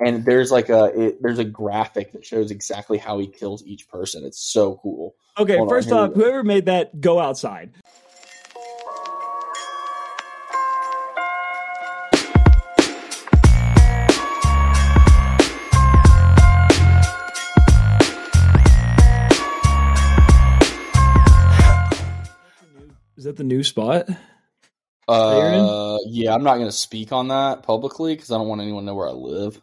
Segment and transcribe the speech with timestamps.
[0.00, 3.88] and there's like a it, there's a graphic that shows exactly how he kills each
[3.88, 4.24] person.
[4.24, 5.14] It's so cool.
[5.38, 7.72] Okay, Hold first off, whoever made that, go outside.
[23.16, 24.08] Is that the new spot?
[25.06, 28.86] Uh, yeah, I'm not gonna speak on that publicly because I don't want anyone to
[28.86, 29.60] know where I live.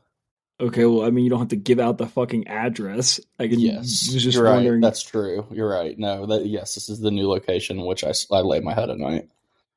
[0.60, 3.20] Okay, well, I mean, you don't have to give out the fucking address.
[3.38, 4.56] I can, Yes, was just you're right.
[4.56, 4.82] wondering.
[4.82, 5.46] That's true.
[5.52, 5.98] You're right.
[6.00, 8.12] No, that yes, this is the new location in which I
[8.42, 9.30] lay my head at night.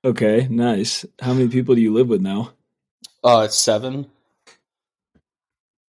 [0.04, 1.04] Okay, nice.
[1.20, 2.52] How many people do you live with now?
[3.22, 4.06] Uh, it's seven.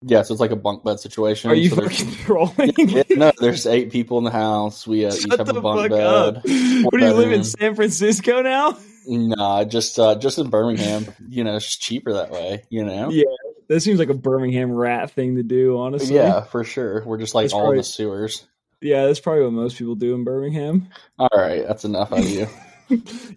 [0.04, 1.52] Yeah, so it's like a bunk bed situation.
[1.52, 2.74] Are you so fucking trolling?
[2.78, 4.86] Yeah, no, there's eight people in the house.
[4.88, 6.04] We uh, each have a bunk fuck bed.
[6.04, 6.36] up.
[6.84, 7.44] What do you live in.
[7.44, 8.78] San Francisco now?
[9.08, 11.06] Nah, just uh, just in Birmingham.
[11.30, 12.64] You know, it's cheaper that way.
[12.70, 13.10] You know.
[13.12, 13.24] Yeah,
[13.72, 16.16] that seems like a Birmingham rat thing to do, honestly.
[16.16, 17.04] Yeah, for sure.
[17.06, 18.46] We're just like That's all probably- in the sewers.
[18.82, 20.90] Yeah, that's probably what most people do in Birmingham.
[21.20, 22.48] All right, that's enough out of you.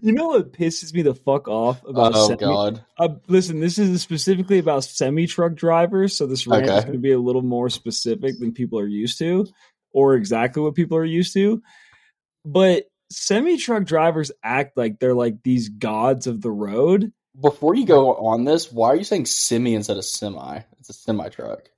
[0.00, 2.84] You know what pisses me the fuck off about oh semi- God.
[2.98, 6.98] Uh, listen, this is specifically about semi truck drivers, so this rant is going to
[6.98, 9.46] be a little more specific than people are used to,
[9.92, 11.62] or exactly what people are used to.
[12.44, 17.12] But semi truck drivers act like they're like these gods of the road.
[17.40, 20.60] Before you go on this, why are you saying semi instead of semi?
[20.78, 21.68] It's a semi truck.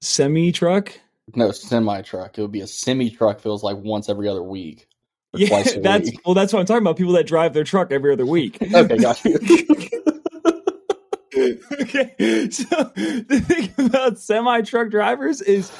[0.00, 0.92] Semi truck,
[1.34, 2.36] No, semi truck.
[2.38, 3.40] It would be a semi truck.
[3.40, 4.88] Feels like once every other week.
[5.32, 6.20] Yeah, that's week.
[6.24, 6.96] well, that's what I'm talking about.
[6.96, 8.58] People that drive their truck every other week.
[8.74, 9.36] Okay, got you.
[11.36, 12.50] okay.
[12.50, 15.70] So the thing about semi truck drivers is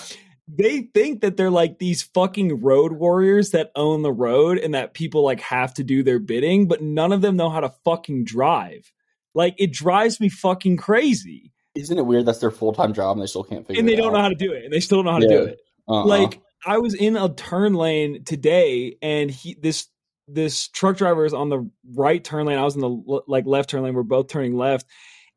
[0.46, 4.94] they think that they're like these fucking road warriors that own the road and that
[4.94, 8.24] people like have to do their bidding, but none of them know how to fucking
[8.24, 8.90] drive.
[9.34, 11.52] Like it drives me fucking crazy.
[11.74, 12.26] Isn't it weird?
[12.26, 13.74] That's their full time job, and they still can't figure.
[13.74, 13.80] it Out?
[13.80, 14.12] And they don't out?
[14.14, 14.64] know how to do it.
[14.64, 15.60] And they still don't know how to do it.
[15.88, 16.04] Uh-uh.
[16.04, 19.88] Like I was in a turn lane today, and he this
[20.28, 22.58] this truck driver is on the right turn lane.
[22.58, 23.94] I was in the like left turn lane.
[23.94, 24.86] We're both turning left,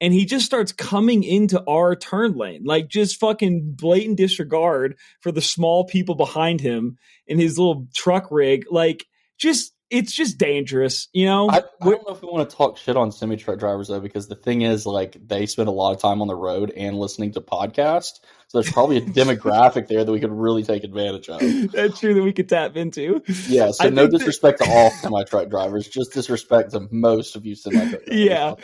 [0.01, 5.31] and he just starts coming into our turn lane, like just fucking blatant disregard for
[5.31, 8.65] the small people behind him in his little truck rig.
[8.69, 9.05] Like
[9.37, 11.49] just it's just dangerous, you know.
[11.49, 13.99] I, I don't know if we want to talk shit on semi truck drivers though,
[13.99, 16.97] because the thing is, like, they spend a lot of time on the road and
[16.97, 18.19] listening to podcasts.
[18.47, 21.39] So there's probably a demographic there that we could really take advantage of.
[21.71, 23.21] That's true that we could tap into.
[23.47, 23.71] Yeah.
[23.71, 27.35] So I no think that- disrespect to all semi truck drivers, just disrespect to most
[27.35, 28.19] of you semi truck drivers.
[28.19, 28.55] Yeah.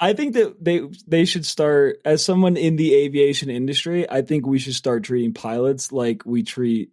[0.00, 4.10] I think that they they should start as someone in the aviation industry.
[4.10, 6.90] I think we should start treating pilots like we treat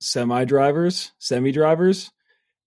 [0.00, 2.10] semi drivers, semi drivers.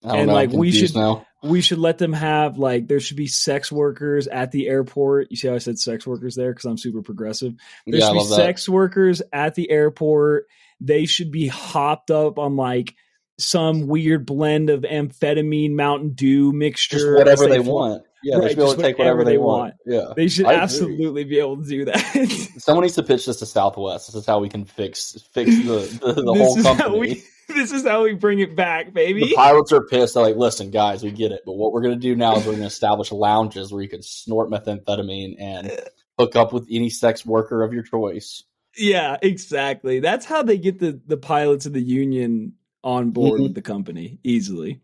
[0.04, 1.26] And, know, like, we should- now.
[1.44, 5.32] We should let them have like there should be sex workers at the airport.
[5.32, 7.56] You see how I said sex workers there because I'm super progressive.
[7.88, 8.36] There Yeah, should be love that.
[8.36, 10.46] sex workers at the airport.
[10.82, 12.94] They should be hopped up on like
[13.40, 17.72] some weird blend of amphetamine, Mountain Dew mixture, Just whatever they fly.
[17.74, 18.04] want.
[18.24, 19.74] Yeah, Right, they should be able to take whatever whatever they they want.
[19.88, 20.14] Yeah.
[20.16, 20.62] They should I agree.
[20.62, 22.50] absolutely be able to do that.
[22.60, 24.06] Someone needs to pitch this to Southwest.
[24.10, 27.00] This is how we can fix fix the, the, the whole company.
[27.00, 27.24] we
[27.56, 29.22] this is how we bring it back, baby.
[29.22, 30.14] the pilots are pissed.
[30.16, 31.42] They're like, listen, guys, we get it.
[31.46, 33.90] But what we're going to do now is we're going to establish lounges where you
[33.90, 35.72] can snort methamphetamine and
[36.20, 38.44] hook up with any sex worker of your choice.
[38.78, 40.00] Yeah, exactly.
[40.00, 42.54] That's how they get the the pilots of the union
[42.84, 43.44] on board Mhm.
[43.44, 44.82] with the company easily.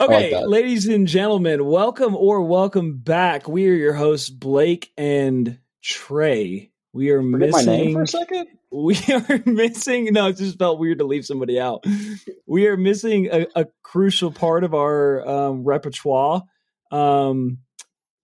[0.00, 0.48] Okay, that.
[0.48, 3.48] ladies and gentlemen, welcome or welcome back.
[3.48, 6.70] We are your hosts, Blake and Trey.
[6.98, 8.48] We are Forget my name for a second.
[8.72, 10.12] We are missing.
[10.12, 11.86] No, it just felt weird to leave somebody out.
[12.44, 16.42] We are missing a, a crucial part of our um, repertoire.
[16.90, 17.58] Um,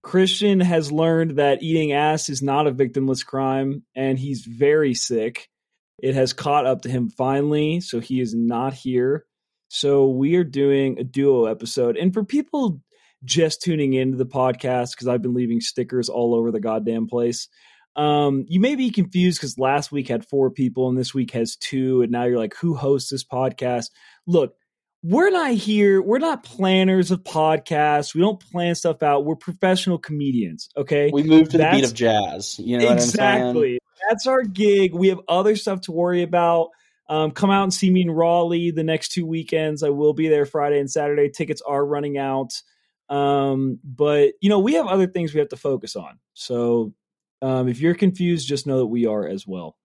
[0.02, 5.48] Christian has learned that eating ass is not a victimless crime, and he's very sick.
[6.02, 9.24] It has caught up to him finally, so he is not here.
[9.68, 11.96] So we are doing a duo episode.
[11.96, 12.80] And for people
[13.24, 17.48] just tuning into the podcast, because I've been leaving stickers all over the goddamn place,
[17.96, 21.56] um, you may be confused because last week had four people and this week has
[21.56, 23.90] two, and now you're like, who hosts this podcast?
[24.26, 24.54] Look,
[25.04, 26.00] we're not here.
[26.00, 28.14] We're not planners of podcasts.
[28.14, 29.26] We don't plan stuff out.
[29.26, 30.70] We're professional comedians.
[30.76, 31.10] Okay.
[31.12, 32.58] We move to the beat of jazz.
[32.58, 33.38] You know what I'm saying?
[33.38, 33.78] exactly.
[34.08, 34.94] That's our gig.
[34.94, 36.70] We have other stuff to worry about.
[37.06, 39.82] Um, come out and see me in Raleigh the next two weekends.
[39.82, 41.28] I will be there Friday and Saturday.
[41.28, 42.62] Tickets are running out.
[43.10, 46.18] Um, but you know, we have other things we have to focus on.
[46.32, 46.94] So
[47.42, 49.76] um, if you're confused, just know that we are as well.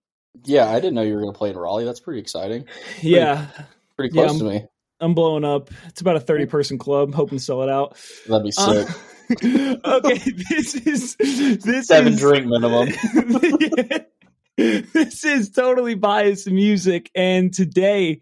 [0.44, 1.84] Yeah, I didn't know you were going to play in Raleigh.
[1.84, 2.66] That's pretty exciting.
[3.02, 3.48] Yeah,
[3.96, 4.64] Pretty Yeah, close to me.
[5.00, 5.70] I'm blowing up.
[5.88, 7.14] It's about a 30 person club.
[7.14, 7.96] Hoping to sell it out.
[8.26, 8.88] That'd be Uh, sick.
[9.84, 10.18] okay,
[10.50, 12.88] this is this Seven is, drink minimum.
[14.56, 17.10] This is totally biased music.
[17.14, 18.20] And today,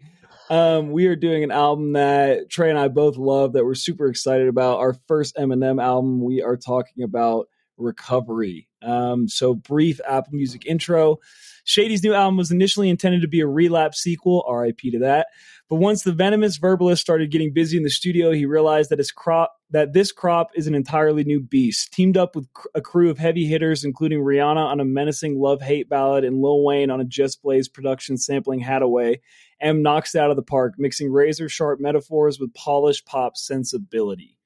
[0.49, 4.07] um, we are doing an album that Trey and I both love that we're super
[4.07, 4.79] excited about.
[4.79, 6.23] Our first Eminem album.
[6.23, 8.68] We are talking about Recovery.
[8.81, 11.19] Um, so, brief Apple Music intro.
[11.65, 15.27] Shady's new album was initially intended to be a relapse sequel, RIP to that.
[15.69, 19.11] But once the venomous verbalist started getting busy in the studio, he realized that his
[19.11, 21.93] crop that this crop is an entirely new beast.
[21.93, 26.23] Teamed up with a crew of heavy hitters, including Rihanna on a menacing love-hate ballad
[26.23, 29.19] and Lil Wayne on a Just Blaze production sampling Haddaway,
[29.61, 34.39] Em knocks it out of the park, mixing razor sharp metaphors with polished pop sensibility.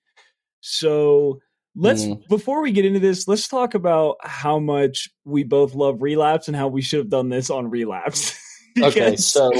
[0.59, 1.39] So
[1.75, 2.28] let's mm.
[2.28, 6.58] before we get into this, let's talk about how much we both love relapse and
[6.58, 8.38] how we should have done this on relapse.
[8.81, 9.52] okay, so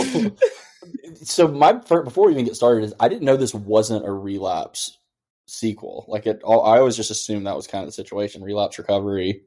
[1.16, 4.98] so my before we even get started is I didn't know this wasn't a relapse
[5.46, 6.06] sequel.
[6.08, 8.44] Like it, I always just assumed that was kind of the situation.
[8.44, 9.44] Relapse recovery.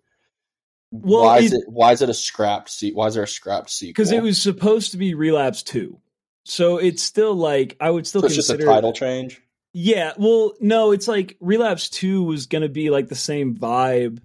[0.93, 3.71] Well, why is it, why is it a scrapped se- Why is there a scrapped
[3.71, 3.93] sequel?
[3.93, 6.01] Because it was supposed to be relapse two,
[6.45, 9.43] so it's still like I would still so consider just a title change.
[9.73, 14.21] Yeah, well, no, it's like relapse two was going to be like the same vibe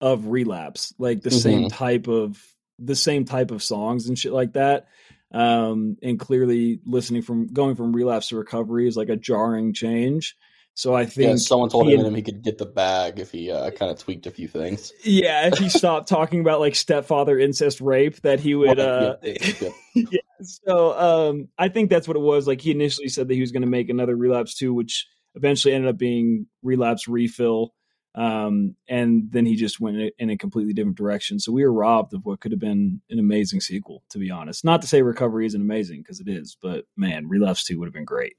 [0.00, 1.38] of relapse, like the mm-hmm.
[1.38, 2.42] same type of
[2.78, 4.88] the same type of songs and shit like that
[5.32, 10.36] um, and clearly listening from going from relapse to recovery is like a jarring change.
[10.76, 13.70] So I think yeah, someone told him he could get the bag if he uh,
[13.70, 14.92] kind of tweaked a few things.
[15.02, 18.78] Yeah, if he stopped talking about like stepfather incest rape, that he would.
[18.78, 20.20] Uh, yeah, yeah.
[20.42, 22.46] So um, I think that's what it was.
[22.46, 25.72] Like he initially said that he was going to make another relapse too, which eventually
[25.72, 27.72] ended up being relapse refill.
[28.14, 31.38] Um, and then he just went in a completely different direction.
[31.38, 34.62] So we were robbed of what could have been an amazing sequel, to be honest.
[34.62, 37.94] Not to say Recovery isn't amazing because it is, but man, Relapse 2 would have
[37.94, 38.36] been great.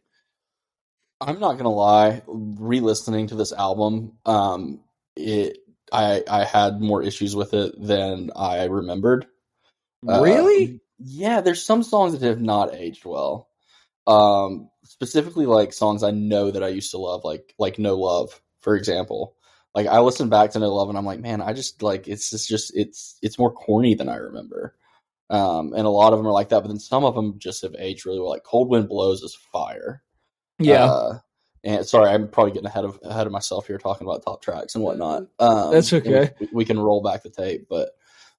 [1.19, 4.81] I'm not gonna lie, re-listening to this album, um,
[5.15, 5.57] it
[5.91, 9.27] I I had more issues with it than I remembered.
[10.03, 10.65] Really?
[10.65, 13.49] Uh, yeah, there's some songs that have not aged well.
[14.05, 18.41] Um, specifically like songs I know that I used to love, like like No Love,
[18.61, 19.35] for example
[19.77, 22.31] like I listened back to No Love and I'm like, man, I just like it's
[22.31, 24.75] just just it's it's more corny than I remember.
[25.29, 27.61] Um, and a lot of them are like that, but then some of them just
[27.61, 28.31] have aged really well.
[28.31, 30.01] Like Cold Wind Blows is fire.
[30.59, 30.85] Yeah.
[30.85, 31.19] Uh,
[31.63, 34.75] and sorry, I'm probably getting ahead of ahead of myself here talking about top tracks
[34.75, 35.23] and whatnot.
[35.39, 36.31] Um, That's okay.
[36.39, 37.89] We, we, can roll back the tape, but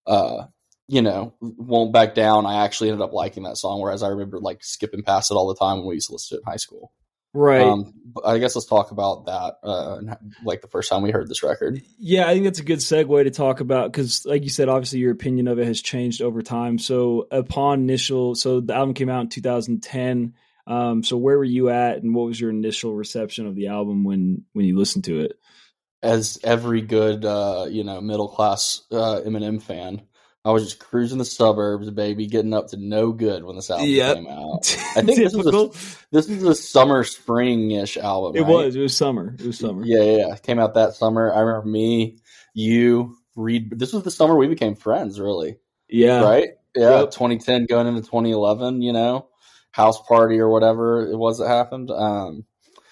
[0.07, 0.47] uh,
[0.87, 2.47] you know, won't back down.
[2.47, 5.49] I actually ended up liking that song, whereas I remember like skipping past it all
[5.49, 6.93] the time when we used to listen to it in high school.
[7.35, 7.61] Right.
[7.61, 7.93] Um,
[8.25, 9.59] I guess let's talk about that.
[9.63, 10.01] Uh,
[10.45, 11.83] like the first time we heard this record.
[11.99, 15.01] Yeah, I think that's a good segue to talk about because, like you said, obviously
[15.01, 16.79] your opinion of it has changed over time.
[16.79, 20.35] So, upon initial, so the album came out in 2010.
[20.69, 24.05] Um, so, where were you at, and what was your initial reception of the album
[24.05, 25.39] when when you listened to it?
[26.03, 30.03] As every good, uh, you know, middle class uh, Eminem fan,
[30.45, 33.89] I was just cruising the suburbs, baby, getting up to no good when this album
[33.89, 34.17] yep.
[34.17, 34.77] came out.
[34.97, 38.37] I think this was a, this was a summer spring ish album.
[38.37, 38.49] It right?
[38.49, 38.77] was.
[38.77, 39.35] It was summer.
[39.39, 39.83] It was summer.
[39.85, 41.33] Yeah, yeah, It came out that summer.
[41.33, 42.19] I remember me,
[42.55, 43.79] you, Reed.
[43.79, 45.19] This was the summer we became friends.
[45.19, 45.57] Really.
[45.89, 46.23] Yeah.
[46.23, 46.51] Right.
[46.77, 47.01] Yeah.
[47.01, 47.11] Yep.
[47.13, 48.83] 2010 going into 2011.
[48.83, 49.29] You know,
[49.79, 51.91] house party or whatever it was that happened.
[51.91, 52.45] Um,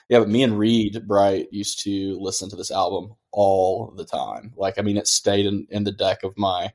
[0.08, 4.52] yeah, but me and Reed Bright used to listen to this album all the time.
[4.56, 6.72] Like, I mean, it stayed in, in the deck of my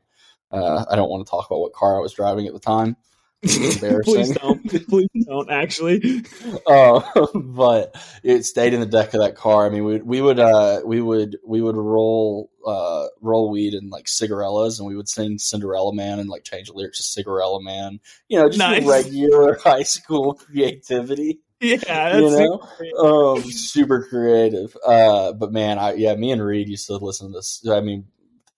[0.51, 2.97] uh, I don't want to talk about what car I was driving at the time.
[4.03, 4.87] Please don't.
[4.87, 5.49] Please don't.
[5.49, 6.23] Actually,
[6.67, 7.01] uh,
[7.33, 9.65] but it stayed in the deck of that car.
[9.65, 13.89] I mean, we we would uh, we would we would roll uh, roll weed and
[13.89, 17.63] like cigarellas, and we would sing Cinderella Man and like change the lyrics to Cigarella
[17.63, 17.99] Man.
[18.27, 18.85] You know, just nice.
[18.85, 21.39] regular high school creativity.
[21.59, 24.77] Yeah, you know, um, super creative.
[24.85, 27.67] Uh, but man, I yeah, me and Reed used to listen to this.
[27.67, 28.05] I mean,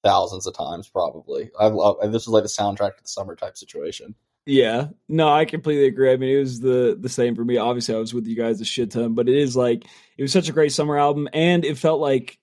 [0.04, 1.52] thousands of times probably.
[1.58, 4.16] I love this was like the soundtrack to the summer type situation.
[4.46, 6.12] Yeah, no, I completely agree.
[6.12, 7.58] I mean, it was the the same for me.
[7.58, 9.86] Obviously, I was with you guys a shit ton, but it is like
[10.18, 12.38] it was such a great summer album, and it felt like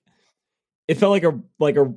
[0.87, 1.93] it felt like a like a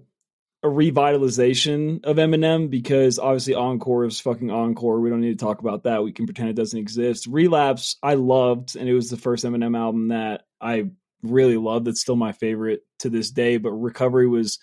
[0.62, 5.00] a revitalization of Eminem because obviously Encore is fucking Encore.
[5.00, 6.02] We don't need to talk about that.
[6.02, 7.26] We can pretend it doesn't exist.
[7.26, 10.90] Relapse, I loved, and it was the first Eminem album that I
[11.22, 11.88] really loved.
[11.88, 13.58] It's still my favorite to this day.
[13.58, 14.58] But Recovery was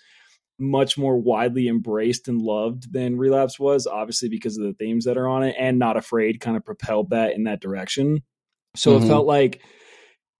[0.62, 5.18] much more widely embraced and loved than Relapse was, obviously because of the themes that
[5.18, 8.22] are on it, and Not Afraid kind of propelled that in that direction.
[8.76, 9.04] So mm-hmm.
[9.04, 9.60] it felt like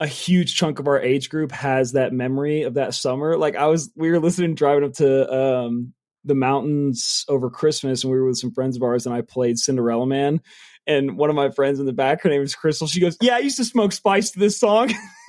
[0.00, 3.36] a huge chunk of our age group has that memory of that summer.
[3.36, 5.92] Like I was, we were listening, driving up to um,
[6.24, 9.58] the mountains over Christmas, and we were with some friends of ours, and I played
[9.58, 10.40] Cinderella Man.
[10.86, 12.86] And one of my friends in the back, her name is Crystal.
[12.86, 14.92] She goes, "Yeah, I used to smoke spice to this song."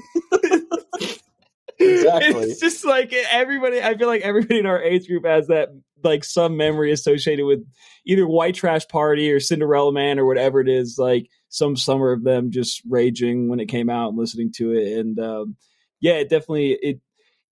[1.90, 2.44] exactly.
[2.44, 3.82] It's just like everybody.
[3.82, 5.70] I feel like everybody in our age group has that
[6.04, 7.66] like some memory associated with
[8.06, 10.98] either White Trash Party or Cinderella Man or whatever it is.
[10.98, 14.98] Like some summer of them just raging when it came out and listening to it,
[15.00, 15.56] and um,
[16.00, 17.00] yeah, it definitely it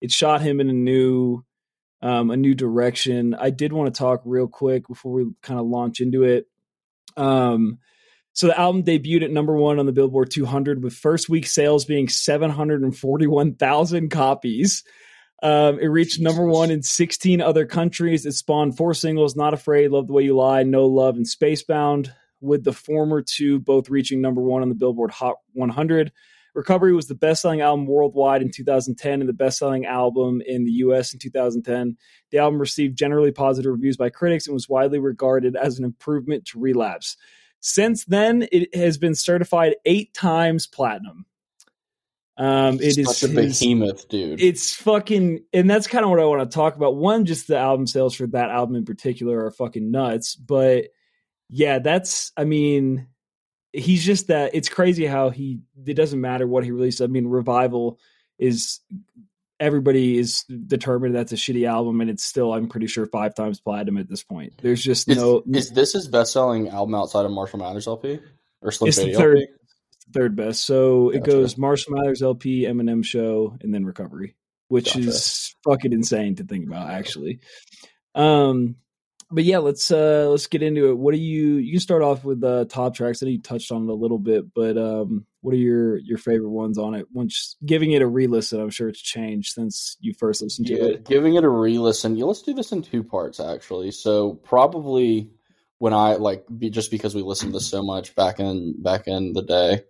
[0.00, 1.44] it shot him in a new
[2.02, 3.34] um, a new direction.
[3.34, 6.46] I did want to talk real quick before we kind of launch into it.
[7.16, 7.78] Um,
[8.32, 11.84] so the album debuted at number one on the Billboard 200 with first week sales
[11.84, 14.82] being 741,000 copies.
[15.42, 18.24] Um, it reached number one in 16 other countries.
[18.24, 22.12] It spawned four singles Not Afraid, Love the Way You Lie, No Love, and Spacebound,
[22.40, 26.12] with the former two both reaching number one on the Billboard Hot 100.
[26.54, 30.64] Recovery was the best selling album worldwide in 2010 and the best selling album in
[30.64, 31.96] the US in 2010.
[32.30, 36.44] The album received generally positive reviews by critics and was widely regarded as an improvement
[36.46, 37.16] to Relapse.
[37.64, 41.26] Since then, it has been certified eight times platinum.
[42.36, 44.40] Um, it is such a behemoth, dude.
[44.40, 46.96] It's fucking, and that's kind of what I want to talk about.
[46.96, 50.34] One, just the album sales for that album in particular are fucking nuts.
[50.34, 50.86] But
[51.48, 53.06] yeah, that's, I mean,
[53.72, 54.54] he's just that.
[54.54, 55.60] It's crazy how he.
[55.86, 57.02] It doesn't matter what he releases.
[57.02, 58.00] I mean, Revival
[58.38, 58.80] is
[59.62, 63.60] everybody is determined that's a shitty album, and it's still, I'm pretty sure, five times
[63.60, 64.54] platinum at this point.
[64.60, 65.42] There's just is, no.
[65.52, 68.18] Is this his best selling album outside of Marshall Mathers LP
[68.60, 69.52] or Slim It's the Shady third, LP?
[70.12, 70.64] third best.
[70.64, 74.34] So it goes Marshall Mathers LP, Eminem Show, and then Recovery,
[74.68, 75.08] which Gotcha.
[75.08, 77.40] is fucking insane to think about, actually.
[78.14, 78.76] Um,
[79.32, 80.98] but yeah, let's uh let's get into it.
[80.98, 81.56] What do you?
[81.56, 83.22] You can start off with uh, top tracks.
[83.22, 86.18] I know you touched on it a little bit, but um, what are your your
[86.18, 87.06] favorite ones on it?
[87.12, 90.84] Once giving it a re-listen, I'm sure it's changed since you first listened to Yeah,
[90.84, 91.04] it.
[91.04, 92.16] giving it a re-listen.
[92.16, 93.90] Yeah, let's do this in two parts, actually.
[93.90, 95.30] So probably
[95.78, 99.32] when I like, be, just because we listened to so much back in back in
[99.32, 99.82] the day.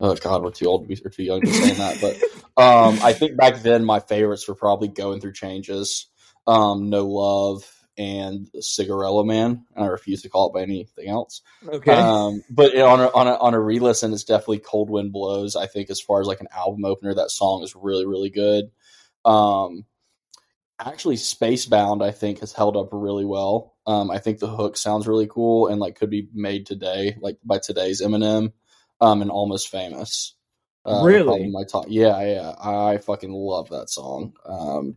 [0.00, 2.00] Oh God, we're too old or too young to say that.
[2.00, 6.06] But um, I think back then my favorites were probably going through changes,
[6.46, 7.64] um, no love,
[7.98, 9.66] and Cigarella Man.
[9.74, 11.42] And I refuse to call it by anything else.
[11.66, 11.92] Okay.
[11.92, 15.56] Um, but on a, on a on a re-listen, it's definitely Cold Wind Blows.
[15.56, 18.70] I think as far as like an album opener, that song is really really good.
[19.24, 19.84] Um,
[20.78, 23.76] actually, Spacebound I think has held up really well.
[23.86, 27.38] Um, I think the hook sounds really cool and like could be made today, like
[27.44, 28.52] by today's Eminem.
[29.00, 30.34] Um, and Almost Famous.
[30.84, 31.48] Uh, Really?
[31.48, 31.84] my top.
[31.88, 32.52] Yeah, yeah.
[32.58, 34.32] I fucking love that song.
[34.44, 34.96] Um,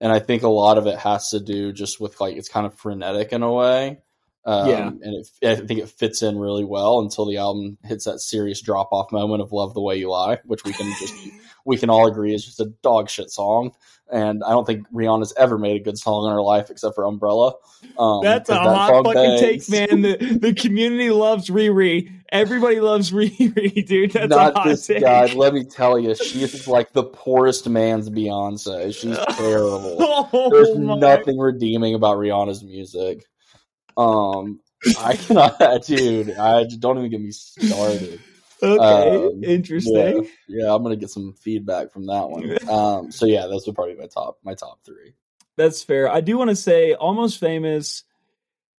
[0.00, 2.66] and I think a lot of it has to do just with like it's kind
[2.66, 3.98] of frenetic in a way.
[4.44, 4.86] Um, Yeah.
[4.88, 8.62] and it, I think it fits in really well until the album hits that serious
[8.62, 11.14] drop off moment of "Love the Way You Lie," which we can just
[11.66, 13.72] we can all agree is just a dog shit song.
[14.12, 17.04] And I don't think Rihanna's ever made a good song in her life except for
[17.04, 17.52] Umbrella.
[17.96, 19.40] Um, That's a that hot fucking bangs.
[19.40, 20.00] take, man.
[20.02, 22.10] The the community loves Riri.
[22.32, 24.12] Everybody loves Riri, dude.
[24.12, 25.00] That's Not a hot this take.
[25.02, 25.26] guy.
[25.32, 28.94] Let me tell you, she is like the poorest man's Beyonce.
[28.94, 29.96] She's terrible.
[29.98, 33.24] Oh, There's my- nothing redeeming about Rihanna's music.
[33.96, 34.60] Um,
[34.98, 36.30] I cannot, dude.
[36.38, 38.20] I don't even get me started.
[38.62, 39.94] Okay, Um, interesting.
[39.94, 42.68] Yeah, yeah, I'm gonna get some feedback from that one.
[42.68, 45.14] Um, so yeah, those would probably be my top, my top three.
[45.56, 46.08] That's fair.
[46.10, 48.04] I do want to say, almost famous.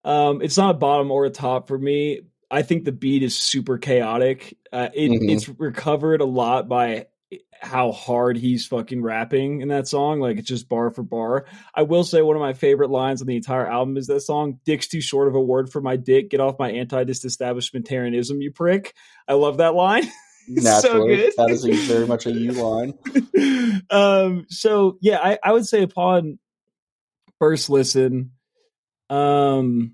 [0.05, 2.21] Um, it's not a bottom or a top for me.
[2.51, 4.57] I think the beat is super chaotic.
[4.73, 5.31] Uh, it, Mhm.
[5.31, 7.07] It's recovered a lot by
[7.63, 10.19] how hard he's fucking rapping in that song.
[10.19, 11.45] Like it's just bar for bar.
[11.75, 14.59] I will say one of my favorite lines on the entire album is that song
[14.65, 16.31] "Dick's too short of a word for my dick.
[16.31, 18.95] Get off my anti-disestablishmentarianism, you prick."
[19.29, 20.05] I love that line.
[20.49, 21.33] So Naturally, good.
[21.37, 22.95] that is a, very much a U line.
[23.91, 26.41] um so yeah I, I would say upon
[27.39, 28.33] first listen
[29.11, 29.93] um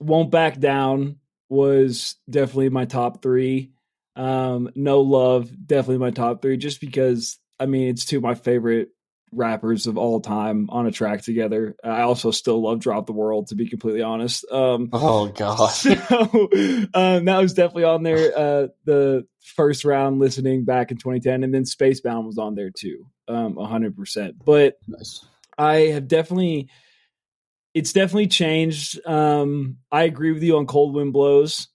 [0.00, 1.16] won't back down
[1.48, 3.70] was definitely my top three
[4.16, 8.34] um no love definitely my top three just because i mean it's two of my
[8.34, 8.88] favorite
[9.32, 13.46] rappers of all time on a track together i also still love drop the world
[13.46, 15.66] to be completely honest um Oh god.
[15.68, 15.94] so
[16.94, 18.36] um, that was definitely on there.
[18.36, 23.06] Uh, the first round listening back in 2010, and then Spacebound was on there too,
[23.28, 24.32] um, 100%.
[24.44, 25.24] But nice.
[25.58, 26.68] I have definitely,
[27.74, 28.98] it's definitely changed.
[29.06, 31.68] Um, I agree with you on Cold Wind Blows.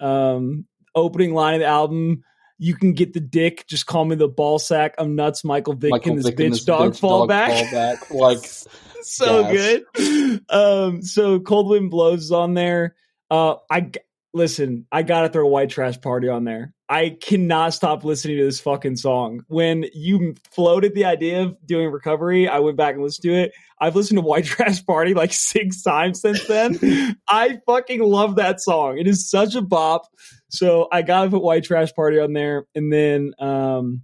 [0.00, 2.24] Um, opening line of the album.
[2.58, 3.66] You can get the dick.
[3.66, 4.94] Just call me the ball sack.
[4.98, 5.44] I'm nuts.
[5.44, 7.50] Michael Vick Michael and this Vick bitch this dog bitch fall dog back.
[7.50, 8.10] fall back.
[8.10, 8.38] Like
[9.02, 9.80] so Yes.
[9.96, 10.40] good.
[10.48, 12.94] Um, so Cold Wind Blows is on there.
[13.30, 13.90] Uh, I
[14.32, 14.86] listen.
[14.92, 16.72] I gotta throw a White Trash Party on there.
[16.92, 19.46] I cannot stop listening to this fucking song.
[19.48, 23.52] When you floated the idea of doing recovery, I went back and listened to it.
[23.80, 27.16] I've listened to White Trash Party like six times since then.
[27.30, 28.98] I fucking love that song.
[28.98, 30.02] It is such a bop.
[30.50, 34.02] So I gotta put White Trash Party on there, and then um,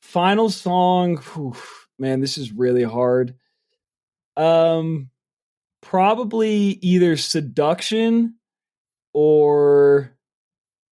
[0.00, 1.18] final song.
[1.18, 1.54] whew,
[1.98, 3.34] man, this is really hard.
[4.38, 5.10] Um,
[5.82, 8.36] probably either seduction
[9.12, 10.16] or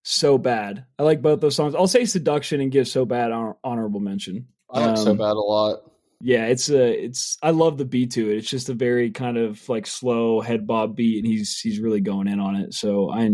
[0.09, 0.87] so bad.
[0.99, 1.75] I like both those songs.
[1.75, 4.49] I'll say seduction and give so bad honor- honorable mention.
[4.71, 5.81] I like so Um, bad a lot.
[6.21, 8.39] Yeah, it's a it's I love the beat to it.
[8.39, 12.01] It's just a very kind of like slow head bob beat, and he's he's really
[12.01, 12.75] going in on it.
[12.75, 13.31] So I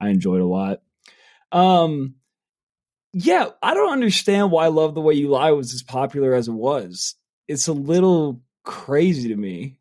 [0.00, 0.82] I enjoyed a lot.
[1.52, 2.16] Um,
[3.12, 6.52] yeah, I don't understand why "Love the Way You Lie" was as popular as it
[6.52, 7.14] was.
[7.46, 9.78] It's a little crazy to me,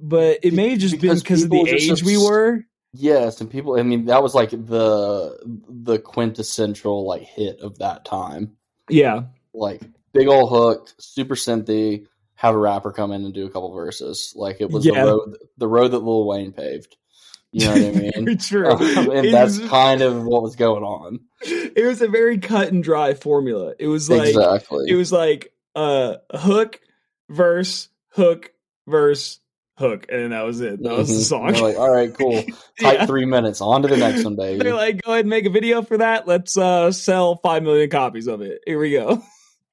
[0.00, 2.64] but it may have just been Because because of the age we were.
[2.96, 3.78] Yes, and people.
[3.78, 8.56] I mean, that was like the the quintessential like hit of that time.
[8.88, 9.82] Yeah, Like
[10.12, 12.06] big old hook, super synthy.
[12.36, 14.32] Have a rapper come in and do a couple verses.
[14.36, 15.04] Like it was Yeah.
[15.04, 16.96] the road the road that Lil Wayne paved.
[17.52, 18.38] You know what I mean?
[18.38, 18.68] true.
[18.70, 21.20] Um, and It that's was- kind of what was going on.
[21.42, 23.74] it was a very cut and dry formula.
[23.78, 24.86] It was like exactly.
[24.88, 26.80] it was like uh hook,
[27.28, 28.52] verse, hook,
[28.86, 29.40] verse,
[29.76, 30.82] hook, and that was it.
[30.82, 31.24] That was the Mhm.
[31.28, 31.52] song.
[31.52, 32.44] They're like, all right, cool.
[32.80, 33.06] Type Yeah.
[33.06, 33.60] three minutes.
[33.60, 34.62] On to the next one, baby.
[34.62, 36.26] They're like, go ahead and make a video for that.
[36.28, 38.60] Let's uh sell five million copies of it.
[38.66, 39.22] Here we go.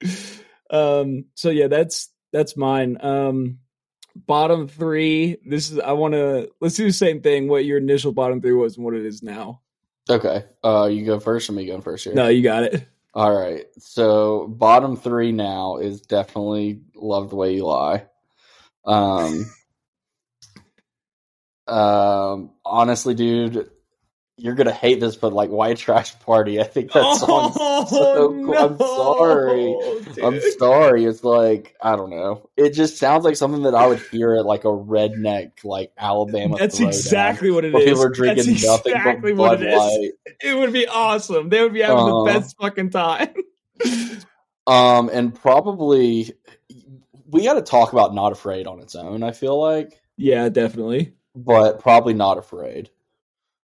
[0.70, 2.98] um so yeah, that's that's mine.
[3.02, 3.60] Um
[4.16, 5.38] bottom three.
[5.46, 8.78] This is I wanna let's do the same thing, what your initial bottom three was
[8.78, 9.62] and what it is now.
[10.10, 10.44] Okay.
[10.64, 12.14] Uh, you go first or me going first here?
[12.14, 12.88] No, you got it.
[13.14, 13.66] All right.
[13.78, 18.06] So bottom three now is definitely love the way you lie.
[18.86, 19.46] Um,
[21.72, 23.70] um, honestly, dude,
[24.38, 27.56] you're gonna hate this, but like white trash party, I think that song's
[27.90, 28.58] so cool.
[28.58, 29.76] I'm sorry.
[30.24, 31.06] I'm Oh, sorry.
[31.06, 32.50] It's like I don't know.
[32.58, 36.58] It just sounds like something that I would hear at like a redneck like Alabama.
[36.58, 37.84] That's exactly what it is.
[37.86, 39.78] People are drinking That's nothing exactly but what Bud it is.
[39.80, 40.12] Light.
[40.42, 41.50] It would be awesome.
[41.50, 42.24] They would be having Uh-huh.
[42.24, 43.30] the best fucking time.
[44.68, 46.32] Um, and probably
[47.28, 49.24] we got to talk about "Not Afraid" on its own.
[49.24, 51.14] I feel like, yeah, definitely.
[51.36, 52.90] But probably not afraid.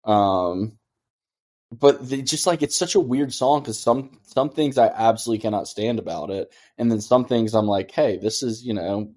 [0.05, 0.79] Um,
[1.73, 5.43] but they just like it's such a weird song because some some things I absolutely
[5.43, 9.13] cannot stand about it, and then some things I'm like, hey, this is you know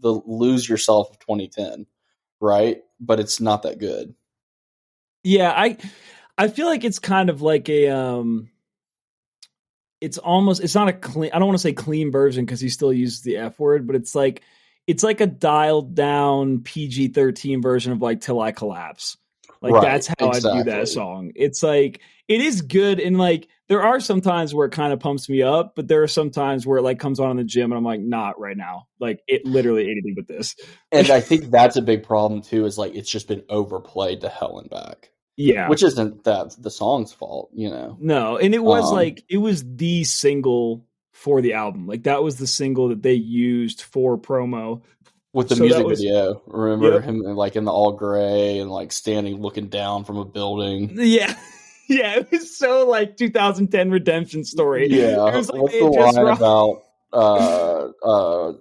[0.00, 1.86] the lose yourself of 2010,
[2.40, 2.78] right?
[3.00, 4.14] But it's not that good.
[5.22, 5.76] Yeah, I
[6.38, 8.50] I feel like it's kind of like a um
[10.00, 12.68] it's almost it's not a clean I don't want to say clean version because he
[12.70, 14.42] still uses the F word, but it's like
[14.86, 19.16] it's like a dialed down PG thirteen version of like Till I Collapse.
[19.60, 21.32] Like Right, that's how I view that song.
[21.34, 25.00] It's like it is good and like there are some times where it kind of
[25.00, 27.44] pumps me up, but there are some times where it like comes on in the
[27.44, 28.88] gym and I'm like, not right now.
[29.00, 30.54] Like it literally anything but this.
[30.92, 32.66] And I think that's a big problem too.
[32.66, 35.68] Is like it's just been overplayed to hell and back, Yeah.
[35.70, 37.96] which isn't that the song's fault, you know.
[37.98, 40.84] No, and it was Um, like it was the single
[41.14, 41.86] for the album.
[41.86, 44.82] Like that was the single that they used for promo.
[45.32, 46.42] with the So music was- video.
[46.46, 50.90] Remember him like in the all gray and like standing looking down from a building.
[50.94, 51.34] Yeah.
[51.86, 54.88] Yeah, it was so like 2010 redemption story.
[54.88, 58.52] Yeah, It was like what's the line about uh uh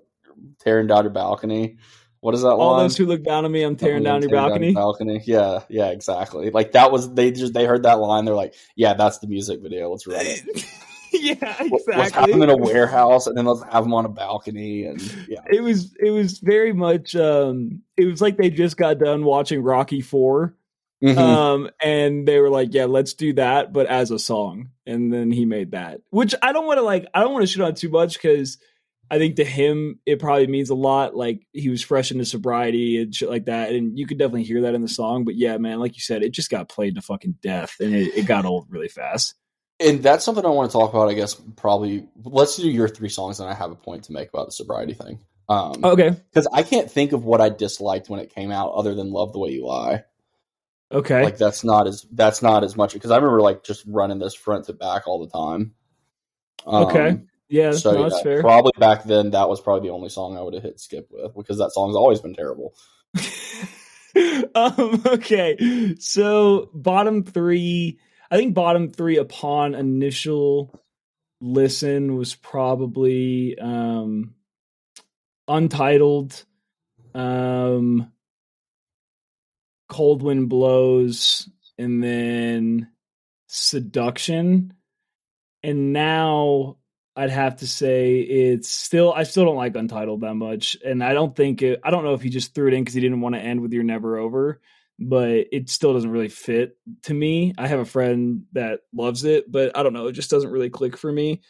[0.59, 1.77] tearing down your balcony?
[2.19, 2.83] What is that all line?
[2.83, 4.73] those who look down on me, I'm tearing Something down your balcony.
[4.73, 5.21] balcony.
[5.25, 6.49] Yeah, yeah, exactly.
[6.49, 8.25] Like that was they just they heard that line.
[8.25, 9.89] They're like, yeah, that's the music video.
[9.89, 10.65] Let's run it.
[11.21, 14.09] yeah, Let's- Let's have them in a warehouse and then let's have them on a
[14.09, 15.41] balcony and yeah.
[15.51, 19.61] it was it was very much um it was like they just got done watching
[19.61, 20.55] Rocky 4
[21.03, 21.17] Mhm.
[21.17, 25.31] um and they were like yeah let's do that but as a song and then
[25.31, 27.75] he made that which i don't want to like i don't want to shit on
[27.75, 28.57] too much because
[29.11, 33.01] i think to him it probably means a lot like he was fresh into sobriety
[33.01, 35.57] and shit like that and you could definitely hear that in the song but yeah
[35.57, 38.45] man like you said it just got played to fucking death and it, it got
[38.45, 39.35] old really fast
[39.79, 41.09] And that's something I want to talk about.
[41.09, 44.29] I guess probably let's do your three songs, and I have a point to make
[44.29, 45.19] about the sobriety thing.
[45.49, 48.95] Um, okay because I can't think of what I disliked when it came out, other
[48.95, 50.03] than "Love the Way You Lie."
[50.91, 54.19] okay Like that's not as that's not as much because I remember like just running
[54.19, 55.73] this front to back all the time.
[56.65, 57.21] Um, Okay.
[57.49, 60.37] yeah So no, that's yeah, fair probably back then that was probably the only song
[60.37, 62.73] I would have hit skip with because that song's always been terrible.
[64.55, 67.99] um, okay, so bottom three.
[68.33, 70.83] I think bottom three upon initial
[71.39, 74.33] listen was probably um,
[75.47, 76.43] Untitled,
[77.13, 78.11] um,
[79.87, 82.89] Cold Wind Blows, and then
[83.45, 84.73] Seduction.
[85.61, 86.77] And now
[87.15, 91.13] I'd have to say it's still I still don't like Untitled that much, and I
[91.13, 91.81] don't think it.
[91.83, 93.61] I don't know if he just threw it in because he didn't want to end
[93.61, 94.59] with "You're Never Over,"
[94.99, 97.53] but it still doesn't really fit to me.
[97.57, 100.07] I have a friend that loves it, but I don't know.
[100.07, 101.41] It just doesn't really click for me.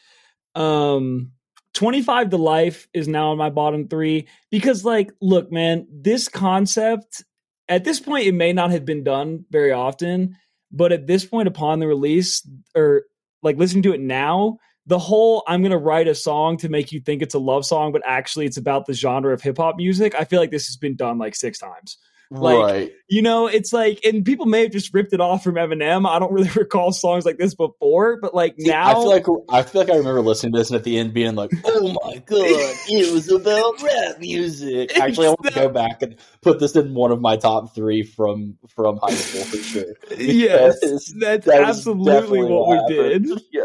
[0.55, 1.31] Um,
[1.73, 7.23] 25 to life is now on my bottom three because like look man this concept
[7.67, 10.37] at this point it may not have been done very often
[10.71, 13.03] but at this point upon the release or
[13.41, 16.91] like listening to it now the whole i'm going to write a song to make
[16.91, 19.75] you think it's a love song but actually it's about the genre of hip hop
[19.75, 21.97] music i feel like this has been done like six times
[22.31, 22.91] like, right.
[23.07, 26.07] You know, it's like, and people may have just ripped it off from Eminem.
[26.07, 29.25] I don't really recall songs like this before, but like See, now, I feel like
[29.49, 31.95] I feel like I remember listening to this and at the end being like, "Oh
[32.03, 36.59] my god, it was about rap music." Actually, I want to go back and put
[36.59, 39.93] this in one of my top three from from high school for sure.
[40.17, 41.13] yes, that's
[41.45, 43.41] that absolutely definitely what we did.
[43.51, 43.63] Yeah,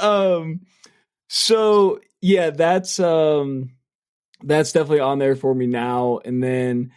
[0.00, 0.62] Um,
[1.28, 3.70] so yeah, that's um,
[4.42, 6.20] that's definitely on there for me now.
[6.24, 6.92] And then,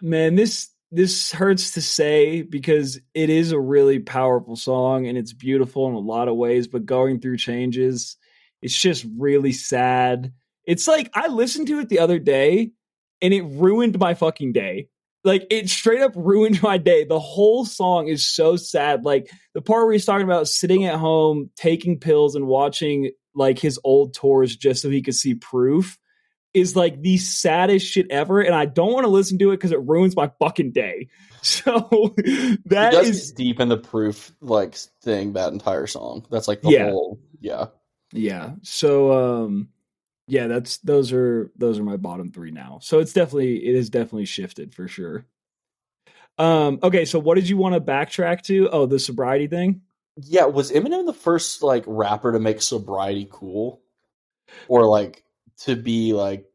[0.00, 5.32] man, this this hurts to say because it is a really powerful song and it's
[5.32, 8.16] beautiful in a lot of ways, but going through changes,
[8.60, 10.32] it's just really sad.
[10.66, 12.72] It's like I listened to it the other day
[13.22, 14.88] and it ruined my fucking day.
[15.24, 17.04] Like it straight up ruined my day.
[17.04, 19.04] The whole song is so sad.
[19.04, 23.58] Like the part where he's talking about sitting at home, taking pills and watching like
[23.58, 25.98] his old tours just so he could see proof
[26.54, 28.40] is like the saddest shit ever.
[28.40, 31.08] And I don't want to listen to it because it ruins my fucking day.
[31.44, 32.14] So
[32.66, 36.24] that is deep in the proof like thing that entire song.
[36.30, 36.90] That's like the Yeah.
[36.90, 37.66] whole yeah.
[38.12, 38.52] Yeah.
[38.62, 39.68] So um
[40.28, 42.78] yeah, that's those are those are my bottom 3 now.
[42.80, 45.26] So it's definitely it is definitely shifted for sure.
[46.38, 48.68] Um okay, so what did you want to backtrack to?
[48.70, 49.82] Oh, the sobriety thing?
[50.16, 53.82] Yeah, was Eminem the first like rapper to make sobriety cool,
[54.68, 55.24] or like
[55.58, 56.46] to be like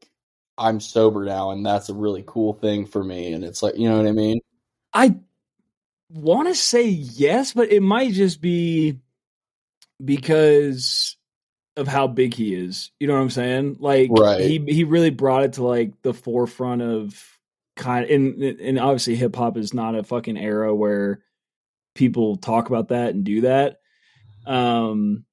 [0.57, 3.33] I'm sober now and that's a really cool thing for me?
[3.33, 4.39] And it's like you know what I mean?
[4.93, 5.17] I
[6.09, 8.99] want to say yes, but it might just be
[10.03, 11.17] because
[11.75, 12.91] of how big he is.
[12.99, 13.77] You know what I'm saying?
[13.79, 14.41] Like Right.
[14.41, 17.23] he he really brought it to like the forefront of
[17.75, 21.21] kind and and obviously hip hop is not a fucking era where
[21.93, 23.79] people talk about that and do that.
[24.45, 25.25] Um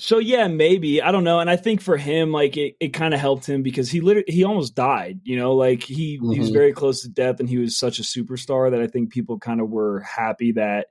[0.00, 3.12] so yeah, maybe I don't know, and I think for him, like it, it kind
[3.14, 5.20] of helped him because he literally he almost died.
[5.24, 6.52] You know, like he he was Mhm.
[6.52, 9.60] very close to death, and he was such a superstar that I think people kind
[9.60, 10.86] of were happy that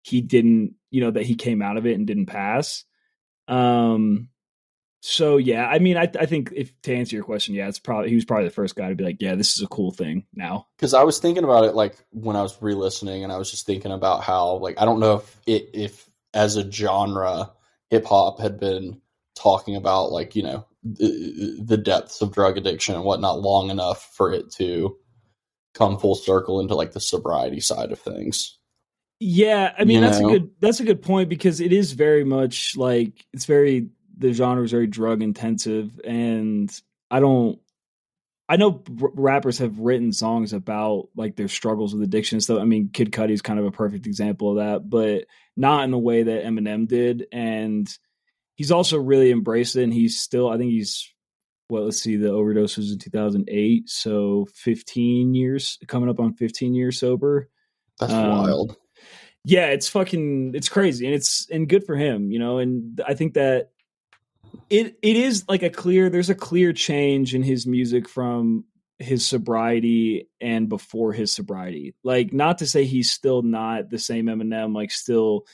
[0.00, 2.84] he didn't, you know, that he came out of it and didn't pass.
[3.48, 4.30] Um,
[5.00, 8.08] so yeah, I mean, I I think if to answer your question, yeah, it's probably
[8.08, 10.24] he was probably the first guy to be like, yeah, this is a cool thing
[10.34, 10.68] now.
[10.78, 13.66] Because I was thinking about it like when I was re-listening, and I was just
[13.66, 17.50] thinking about how like I don't know if it if as a genre
[17.92, 18.98] hip hop had been
[19.36, 24.10] talking about like you know the, the depths of drug addiction and whatnot long enough
[24.14, 24.96] for it to
[25.74, 28.58] come full circle into like the sobriety side of things.
[29.20, 30.28] Yeah, I mean You that's know?
[30.30, 34.32] a good that's a good point because it is very much like it's very the
[34.32, 36.74] genre is very drug intensive and
[37.10, 37.60] I don't
[38.52, 38.82] I know
[39.14, 43.30] rappers have written songs about like their struggles with addiction so I mean Kid Cudi
[43.30, 45.24] is kind of a perfect example of that but
[45.56, 47.26] not in the way that Eminem did.
[47.32, 47.88] And
[48.56, 51.10] he's also really embraced it and he's still I think he's
[51.70, 56.74] well let's see the overdose was in 2008 so 15 years coming up on 15
[56.74, 57.48] years sober.
[58.00, 58.76] That's Um, wild.
[59.46, 63.14] yeah it's fucking it's crazy and it's and good for him you know and i
[63.14, 63.70] think that
[64.70, 68.64] it it is like a clear there's a clear change in his music from
[68.98, 74.26] his sobriety and before his sobriety like not to say he's still not the same
[74.26, 75.44] eminem like still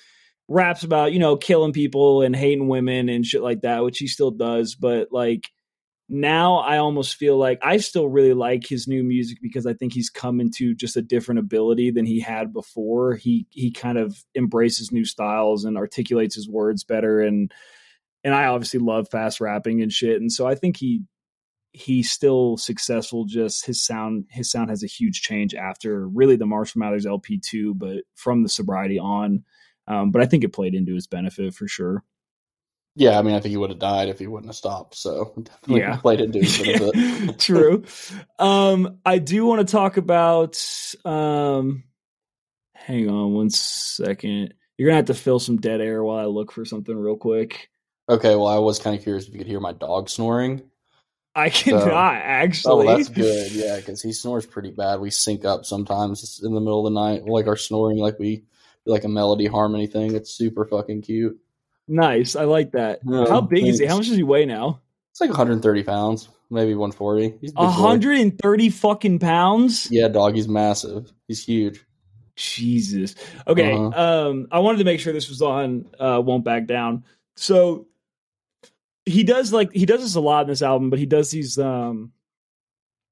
[0.48, 4.06] raps about you know killing people and hating women and shit like that which he
[4.06, 5.50] still does but like
[6.08, 9.92] now I almost feel like I still really like his new music because I think
[9.92, 13.14] he's come into just a different ability than he had before.
[13.16, 17.52] He he kind of embraces new styles and articulates his words better and
[18.28, 20.20] and I obviously love fast rapping and shit.
[20.20, 21.02] And so I think he
[21.72, 26.44] he's still successful just his sound his sound has a huge change after really the
[26.46, 29.44] Marshall Mathers LP two, but from the sobriety on.
[29.86, 32.04] Um, but I think it played into his benefit for sure.
[32.94, 34.96] Yeah, I mean, I think he would have died if he wouldn't have stopped.
[34.96, 35.96] So definitely Yeah.
[35.96, 37.38] played into his benefit.
[37.38, 37.84] True.
[38.38, 40.62] Um, I do want to talk about.
[41.04, 41.84] Um,
[42.74, 44.54] hang on one second.
[44.76, 47.68] You're gonna have to fill some dead air while I look for something real quick.
[48.08, 50.62] Okay, well, I was kind of curious if you could hear my dog snoring.
[51.34, 52.88] I cannot So- actually.
[52.88, 53.52] Oh, that's good.
[53.52, 55.00] Yeah, because he snores pretty bad.
[55.00, 58.44] We sync up sometimes in the middle of the night, like our snoring, like we
[58.86, 60.14] like a melody harmony thing.
[60.14, 61.38] It's super fucking cute.
[61.86, 62.34] Nice.
[62.36, 63.00] I like that.
[63.06, 63.86] Yeah, How big is he?
[63.86, 64.80] How much does he weigh now?
[65.12, 67.38] It's like 130 pounds, maybe 140.
[67.40, 67.62] He's a big boy.
[67.64, 69.88] 130 fucking pounds.
[69.90, 70.34] Yeah, dog.
[70.34, 71.12] He's massive.
[71.28, 71.84] He's huge.
[72.36, 73.14] Jesus.
[73.46, 73.72] Okay.
[73.72, 74.28] Uh-huh.
[74.30, 77.04] Um, I wanted to make sure this was on uh Won't Back Down.
[77.36, 77.86] So
[79.08, 81.58] he does like he does this a lot in this album, but he does these
[81.58, 82.12] um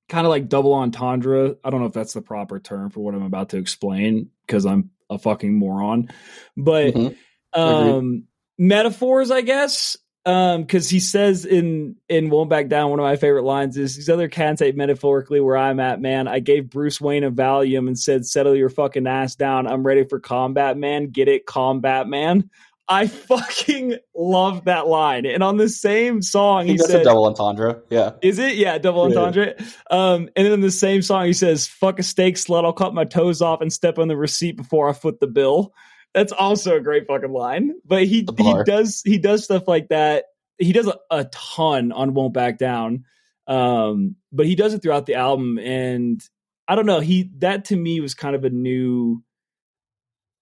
[0.09, 1.56] kind of like double entendre.
[1.64, 4.64] I don't know if that's the proper term for what I'm about to explain because
[4.66, 6.09] I'm a fucking moron.
[6.56, 7.16] But Mhm.
[7.54, 8.24] um
[8.59, 9.96] metaphors, I guess.
[10.24, 13.94] Um, because he says in in Won't Back Down, one of my favorite lines is
[13.94, 16.26] these other cats ain't metaphorically where I'm at, man.
[16.26, 19.68] I gave Bruce Wayne a Valium and said, Settle your fucking ass down.
[19.68, 21.11] I'm ready for combat, man.
[21.11, 22.50] Get it, combat man.
[22.88, 25.27] I fucking love that line.
[25.27, 27.83] And on the same song, He, he, does said, a double entendre.
[27.90, 28.12] Yeah.
[28.22, 28.55] is it?
[28.57, 29.18] Yeah, double Yeah.
[29.18, 29.55] entendre.
[29.90, 32.64] Um, and then in the same song, he says, "Fuck a steak slut.
[32.64, 35.72] I'll cut my toes off and step on the receipt before I foot the bill."
[36.14, 37.75] That's also a great fucking line.
[37.85, 40.27] But he he does he does stuff like that.
[40.59, 43.05] He does a, a ton on "Won't Back Down,"
[43.49, 45.59] um, but he does it throughout the album.
[45.59, 46.22] And
[46.68, 47.01] I don't know.
[47.01, 49.22] He that to me was kind of a new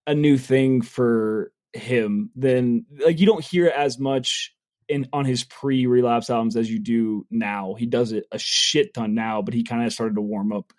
[0.07, 2.31] a new thing for him.
[2.35, 4.55] Then like you don't hear as much
[4.89, 7.75] in on his pre relapse albums as you do now.
[7.75, 10.73] He does it a shit ton now, but he kind of started to warm up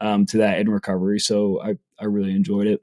[0.00, 1.18] um, to that in recovery.
[1.18, 2.82] So I I really enjoyed it.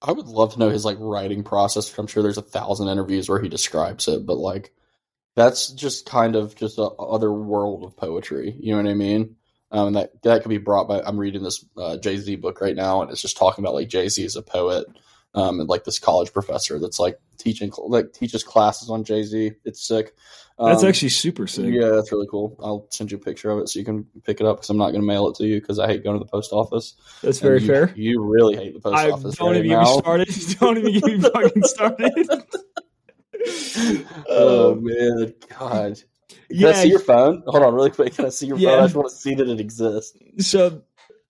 [0.00, 1.96] I would love to know his like writing process.
[1.96, 4.72] I'm sure there's a thousand interviews where he describes it, but like
[5.36, 8.56] that's just kind of just a other world of poetry.
[8.58, 9.36] You know what I mean?
[9.70, 11.00] Um, that that could be brought by.
[11.00, 13.88] I'm reading this uh, Jay Z book right now, and it's just talking about like
[13.88, 14.86] Jay Z as a poet,
[15.34, 19.52] um, and like this college professor that's like teaching like teaches classes on Jay Z.
[19.64, 20.14] It's sick.
[20.58, 21.72] That's Um, actually super sick.
[21.72, 22.56] yeah, that's really cool.
[22.62, 24.76] I'll send you a picture of it so you can pick it up because I'm
[24.76, 26.94] not going to mail it to you because I hate going to the post office.
[27.22, 27.92] That's And very you- fair.
[27.96, 29.34] You really hate the post I office.
[29.36, 30.28] don't right even get me started.
[30.60, 32.28] Don't even get me fucking started.
[34.28, 36.00] oh Um, man, God!
[36.28, 36.68] Can yeah.
[36.68, 37.42] I see your phone?
[37.46, 38.14] Hold on, really quick.
[38.14, 38.78] Can I see your phone?
[38.78, 40.16] I just want to see that it exists.
[40.38, 40.68] so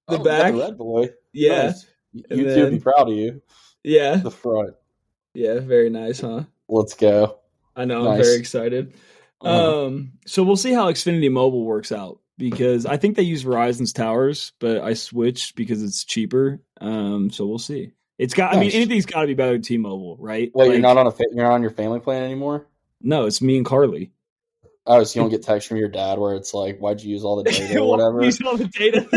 [0.09, 1.11] the oh, back, red boy.
[1.33, 1.87] yeah, Nice.
[2.31, 3.41] YouTube then- be proud of you.
[3.85, 4.75] Yeah, The front.
[5.35, 5.61] yeah.
[5.61, 6.45] Very nice, huh?
[6.69, 7.39] Let's go.
[7.77, 8.09] I know.
[8.09, 8.95] I'm very excited.
[9.45, 13.45] Uh, Um, so we'll see how Xfinity Mobile works out because I think they use
[13.45, 16.61] Verizon's towers, but I switched because it's cheaper.
[16.81, 17.93] Um, so we'll see.
[18.19, 18.55] It's got.
[18.55, 20.51] I mean, anything's got to be better than T-Mobile, right?
[20.55, 22.67] Wait, you're not on a you're not on your family plan anymore.
[23.01, 24.13] No, it's me and Carly.
[24.87, 27.25] Oh, so you don't get text from your dad where it's like, "Why'd you use
[27.25, 29.09] all the data or whatever?" Using all the data.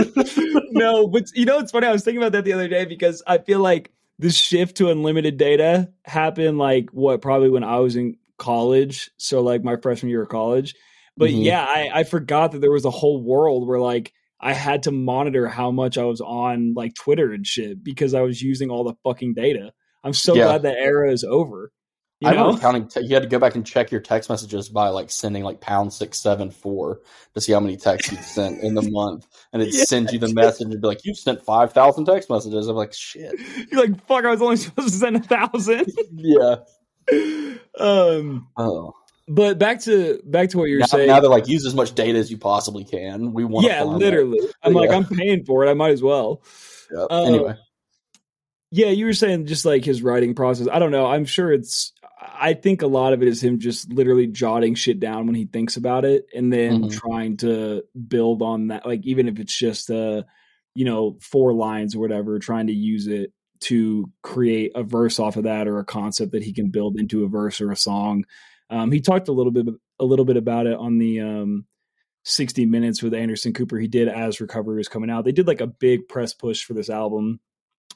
[0.71, 1.85] no, but you know it's funny.
[1.87, 4.89] I was thinking about that the other day because I feel like the shift to
[4.89, 10.09] unlimited data happened like what probably when I was in college, so like my freshman
[10.09, 10.75] year of college.
[11.17, 11.43] But Mhm.
[11.43, 14.91] yeah, I, I forgot that there was a whole world where like I had to
[14.91, 18.83] monitor how much I was on like Twitter and shit because I was using all
[18.83, 19.71] the fucking data.
[20.03, 20.43] I'm so Yeah.
[20.43, 21.71] glad that era is over.
[22.21, 22.43] You I know?
[22.45, 22.87] remember counting.
[22.87, 25.59] Te- you had to go back and check your text messages by like sending like
[25.59, 27.01] pound six seven four
[27.33, 29.83] to see how many texts you sent in the month, and it Yeah.
[29.83, 32.93] sends you the message and be like, "You've sent five thousand text messages." I'm like,
[32.93, 33.33] "Shit."
[33.69, 35.91] You're like, fuck, I was only supposed to send a thousand.
[36.13, 36.55] Yeah.
[37.79, 38.93] um Oh.
[39.27, 41.07] But back to back to what you're Now, saying.
[41.07, 43.33] now they're like, use as much data as you possibly can.
[43.33, 43.65] We want.
[43.65, 44.39] yeah, literally.
[44.61, 45.69] I'm like, I'm paying for it.
[45.69, 46.43] I might as well.
[46.93, 47.05] Yeah.
[47.09, 47.55] Uh, anyway,
[48.69, 50.67] Yeah, you were saying just like his writing process.
[50.71, 51.07] I don't know.
[51.07, 51.91] I'm sure it's.
[52.39, 55.45] I think a lot of it is him just literally jotting shit down when he
[55.45, 56.91] thinks about it, and then Mhm.
[56.91, 58.85] trying to build on that.
[58.85, 60.23] Like even if it's just uh,
[60.75, 65.37] you know, four lines or whatever, trying to use it to create a verse off
[65.37, 68.25] of that or a concept that he can build into a verse or a song.
[68.69, 69.67] Um, he talked a little bit
[69.99, 71.65] a little bit about it on the um,
[72.23, 73.77] 60 minutes with Anderson Cooper.
[73.79, 75.23] He did as Recovery was coming out.
[75.25, 77.39] They did like a big press push for this album.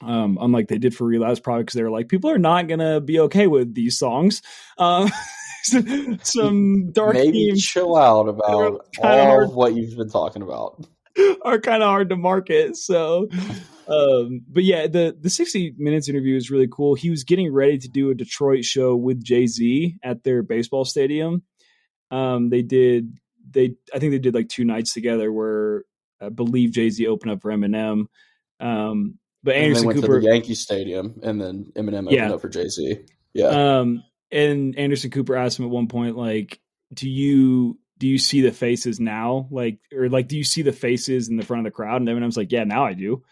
[0.02, 3.00] Um, unlike they did for Relapse Product, because they were like, people are not gonna
[3.00, 4.42] be okay with these songs.
[4.78, 5.10] Um,
[6.22, 10.86] some dark maybe themes chill out about all of what you've been talking about.
[11.42, 12.76] are kind of hard to market.
[12.76, 13.28] So,
[13.88, 16.94] um, but yeah, the the 60 minutes interview is really cool.
[16.94, 20.84] He was getting ready to do a Detroit show with Jay Z at their baseball
[20.84, 21.42] stadium.
[22.10, 23.18] Um, they did
[23.50, 25.84] they I think they did like two nights together where
[26.20, 28.06] I believe Jay Z opened up for Eminem.
[28.60, 32.10] Um, but And they Anderson went Cooper, to the Yankee Stadium, and then Eminem opened
[32.12, 32.32] Yeah.
[32.32, 32.98] up for Jay Z.
[33.34, 33.78] Yeah.
[33.80, 36.60] um, and Anderson Cooper asked him at one point, like,
[36.92, 39.46] do you do you see the faces now?
[39.50, 42.00] Like, or like, do you see the faces in the front of the crowd?
[42.00, 43.22] And Eminem's like, yeah, now I do.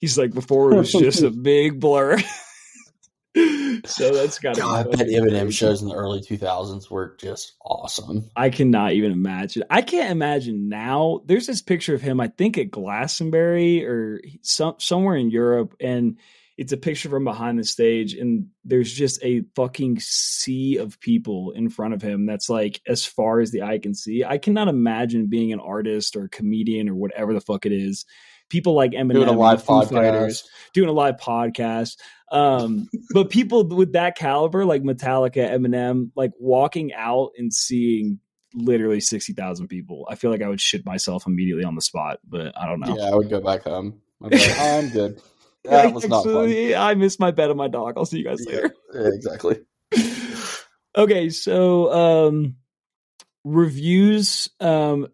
[0.00, 2.18] He's like, before it was just a big blur.
[3.84, 8.30] so that's got God, I bet Eminem shows in the early 2000s were just awesome.
[8.36, 9.64] I cannot even imagine.
[9.70, 11.20] I can't imagine now.
[11.24, 16.18] There's this picture of him, I think at Glastonbury or some somewhere in Europe, and
[16.58, 21.52] it's a picture from behind the stage, and there's just a fucking sea of people
[21.52, 24.24] in front of him that's like as far as the eye can see.
[24.24, 28.04] I cannot imagine being an artist or a comedian or whatever the fuck it is.
[28.48, 29.90] People like Eminem Doing a live Foo podcast.
[29.90, 31.96] Fighters, doing a live podcast.
[32.32, 38.20] Um, but people with that caliber, like Metallica, Eminem, like walking out and seeing
[38.54, 40.06] literally sixty thousand people.
[40.10, 42.96] I feel like I would shit myself immediately on the spot, but I don't know.
[42.96, 44.00] Yeah, I would go back home.
[44.22, 45.20] I'd like, I'm good.
[45.64, 46.50] That was not fun.
[46.76, 47.94] I missed my bet on my dog.
[47.98, 48.74] I'll see you guys Yeah, later.
[48.94, 49.60] yeah, exactly.
[50.96, 52.56] okay, so um
[53.44, 55.08] reviews um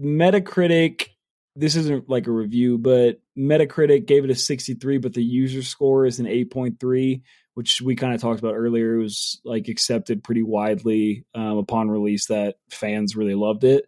[0.00, 1.08] Metacritic
[1.54, 6.06] this isn't like a review, but Metacritic gave it a 63, but the user score
[6.06, 7.22] is an 8.3,
[7.54, 8.96] which we kind of talked about earlier.
[8.96, 13.86] It was like accepted pretty widely um, upon release that fans really loved it.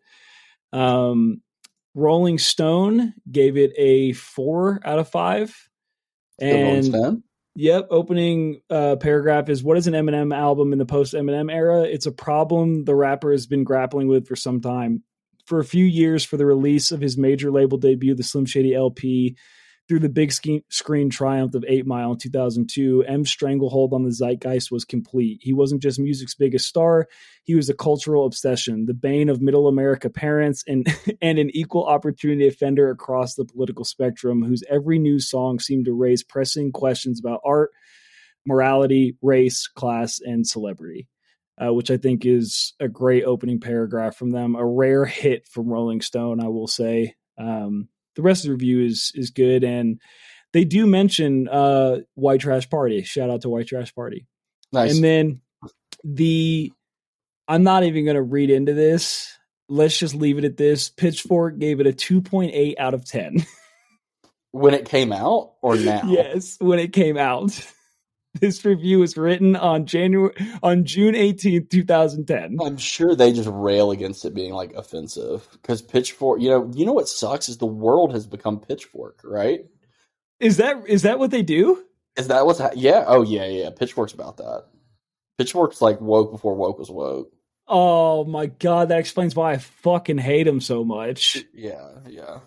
[0.72, 1.40] Um,
[1.94, 5.54] Rolling Stone gave it a four out of five.
[6.40, 6.94] And
[7.56, 7.86] Yep.
[7.90, 11.82] Opening uh, paragraph is what is an Eminem album in the post Eminem era?
[11.82, 15.04] It's a problem the rapper has been grappling with for some time.
[15.44, 18.74] For a few years, for the release of his major label debut, the Slim Shady
[18.74, 19.36] LP,
[19.86, 24.70] through the big screen triumph of 8 Mile in 2002, Em's stranglehold on the zeitgeist
[24.70, 25.40] was complete.
[25.42, 27.06] He wasn't just music's biggest star,
[27.42, 30.86] he was a cultural obsession, the bane of middle America parents, and,
[31.22, 35.92] and an equal opportunity offender across the political spectrum, whose every new song seemed to
[35.92, 37.70] raise pressing questions about art,
[38.46, 41.06] morality, race, class, and celebrity.
[41.56, 44.56] Uh, which I think is a great opening paragraph from them.
[44.56, 47.14] A rare hit from Rolling Stone, I will say.
[47.38, 50.00] Um, the rest of the review is is good, and
[50.52, 53.02] they do mention uh, White Trash Party.
[53.02, 54.26] Shout out to White Trash Party.
[54.72, 54.94] Nice.
[54.96, 55.40] And then
[56.02, 56.72] the
[57.46, 59.36] I'm not even going to read into this.
[59.68, 60.88] Let's just leave it at this.
[60.90, 63.44] Pitchfork gave it a 2.8 out of 10.
[64.52, 66.02] when it came out or now?
[66.04, 67.58] yes, when it came out.
[68.40, 72.58] This review was written on January on June 18th, 2010.
[72.60, 76.40] I'm sure they just rail against it being like offensive because Pitchfork.
[76.40, 79.60] You know, you know what sucks is the world has become Pitchfork, right?
[80.40, 81.84] Is that is that what they do?
[82.16, 83.04] Is that what's ha- yeah?
[83.06, 83.70] Oh yeah, yeah.
[83.70, 84.64] Pitchfork's about that.
[85.38, 87.32] Pitchfork's like woke before woke was woke.
[87.66, 91.44] Oh my god, that explains why I fucking hate him so much.
[91.54, 92.40] Yeah, yeah.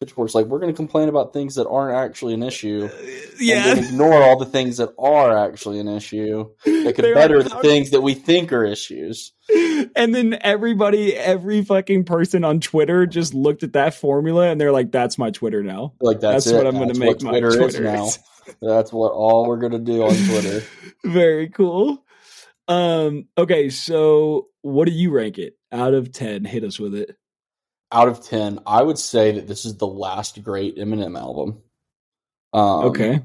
[0.00, 3.74] Pitchfork's like we're going to complain about things that aren't actually an issue, and Yeah.
[3.74, 7.90] then ignore all the things that are actually an issue that could better the things
[7.90, 9.32] that we think are issues.
[9.96, 14.70] and then everybody, every fucking person on Twitter just looked at that formula and they're
[14.70, 17.48] like, "That's my Twitter now." Like that's, That's what I'm gonna make what my Twitter,
[17.48, 18.04] is Twitter now.
[18.06, 18.18] is.
[18.62, 20.62] That's what all we're gonna do on Twitter.
[21.04, 22.04] Very cool.
[22.68, 23.26] Um.
[23.36, 26.44] Okay, so what do you rank it out of ten?
[26.44, 27.16] Hit us with it.
[27.90, 31.62] Out of 10 i would say that this is the last great eminem album
[32.52, 33.20] um, okay.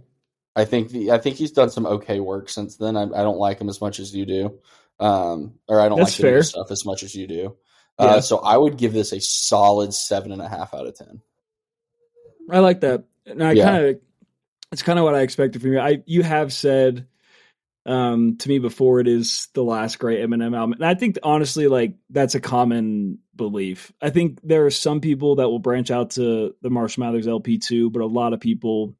[0.56, 3.38] i think the i think he's done some okay work since then i, I don't
[3.38, 4.60] like him as much as you do
[5.00, 7.58] um, or i don't That's like new stuff as much as you do
[8.00, 8.06] Yeah.
[8.06, 11.22] uh, so i would give this a solid seven and a half out of ten
[12.50, 13.04] I like that.
[13.26, 13.64] And I Yeah.
[13.64, 14.00] kind of
[14.72, 15.80] it's kind of what I expected from you.
[15.80, 17.08] I you have said
[17.86, 20.74] um to me before it is the last great Eminem album.
[20.74, 23.92] And I think honestly like that's a common belief.
[24.02, 27.58] I think there are some people that will branch out to the Marshall Mathers LP
[27.58, 28.96] too, but a lot of people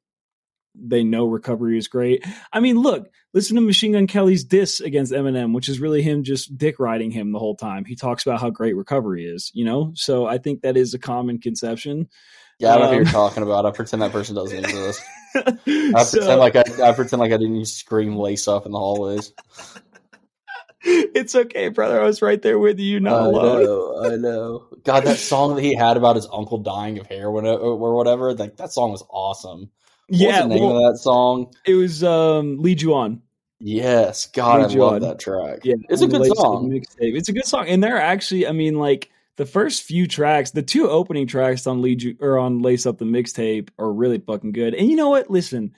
[0.76, 2.26] they know recovery is great.
[2.52, 6.24] I mean, look, listen to Machine Gun Kelly's diss against Eminem, which is really him
[6.24, 7.86] just dick riding him the whole time.
[7.86, 9.92] He talks about how great recovery is, you know?
[9.96, 12.10] So I think that is a common conception.
[12.60, 15.02] Yeah i don't know who Um, you're talking about i pretend that person doesn't exist
[15.36, 18.78] i So- pretend like I, I pretend like i didn't scream lace up in the
[18.80, 19.34] hallways
[20.86, 22.02] it's okay, brother.
[22.02, 23.64] I was right there with you, not I alone.
[23.64, 24.66] know, I know.
[24.84, 28.34] God, that song that he had about his uncle dying of heroin or, or whatever,
[28.34, 29.70] like that song was awesome.
[30.10, 31.54] What Yeah, was the name well, of that song?
[31.66, 33.22] it was um lead you on.
[33.62, 35.02] Yes, God, I Lead You love On.
[35.04, 35.60] that track.
[35.64, 36.70] Yeah, it's a good song.
[36.70, 37.16] mixtape.
[37.16, 40.62] It's a good song, and they're actually, I mean, like the first few tracks, the
[40.62, 44.52] two opening tracks on lead you or on lace up the mixtape are really fucking
[44.52, 44.76] good.
[44.76, 45.30] And you know what?
[45.30, 45.74] Listen,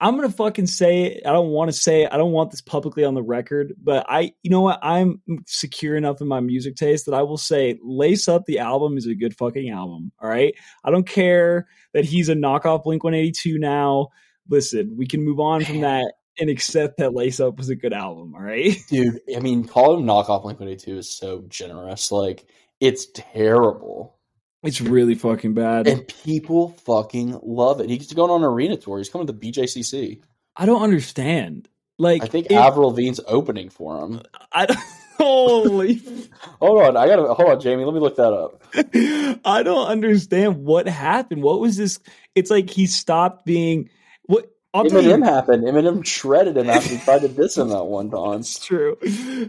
[0.00, 1.26] I'm gonna fucking say it.
[1.26, 2.12] I don't want to say it.
[2.12, 4.78] I don't want this publicly on the record, but I, you know what?
[4.82, 8.96] I'm secure enough in my music taste that I will say, lace up the album
[8.96, 10.12] is a good fucking album.
[10.20, 14.08] All right, I don't care that he's a knockoff Blink 182 now.
[14.48, 17.92] Listen, we can move on from that and accept that Lace Up was a good
[17.92, 18.34] album.
[18.34, 18.76] All right.
[18.88, 22.12] Dude, I mean, calling him knockoff Blink 182 is so generous.
[22.12, 22.48] Like,
[22.80, 24.16] it's terrible.
[24.62, 25.86] It's really fucking bad.
[25.86, 27.90] And people fucking love it.
[27.90, 28.98] He's going on an arena tour.
[28.98, 30.20] He's coming to the BJCC.
[30.56, 31.68] I don't understand.
[31.98, 34.22] Like, I think it- Avril opening for him.
[34.52, 34.78] I don't.
[35.18, 36.00] Holy,
[36.60, 37.84] Hold on, I gotta hold on, Jamie.
[37.84, 38.62] Let me look that up.
[39.44, 41.42] I don't understand what happened.
[41.42, 41.98] What was this?
[42.36, 43.90] It's like he stopped being
[44.26, 44.48] what.
[44.78, 45.64] I'll tell you, Eminem happened.
[45.64, 48.40] Eminem shredded him after he tried to diss him that one time.
[48.40, 48.96] It's true.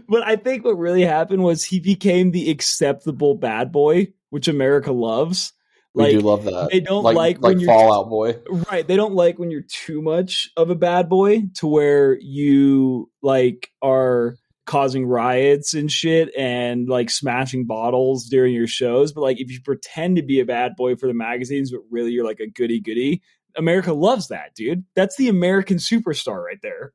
[0.08, 4.92] But I think what really happened was he became the acceptable bad boy, which America
[4.92, 5.52] loves.
[5.94, 6.68] We Like do love that.
[6.70, 8.36] they don't like like, like when you're Fallout Boy.
[8.70, 8.86] right.
[8.86, 13.70] They don't like when you're too much of a bad boy to where you like
[13.82, 19.12] are causing riots and shit and like smashing bottles during your shows.
[19.12, 22.12] But like if you pretend to be a bad boy for the magazines, but really
[22.12, 23.20] you're like a goody goody,
[23.56, 24.84] America loves that, dude.
[24.94, 26.92] That's the American superstar right there.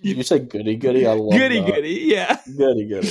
[0.00, 1.06] You say goody goody?
[1.06, 1.66] I love goody that.
[1.66, 2.38] goody, yeah.
[2.56, 3.10] Goody goody.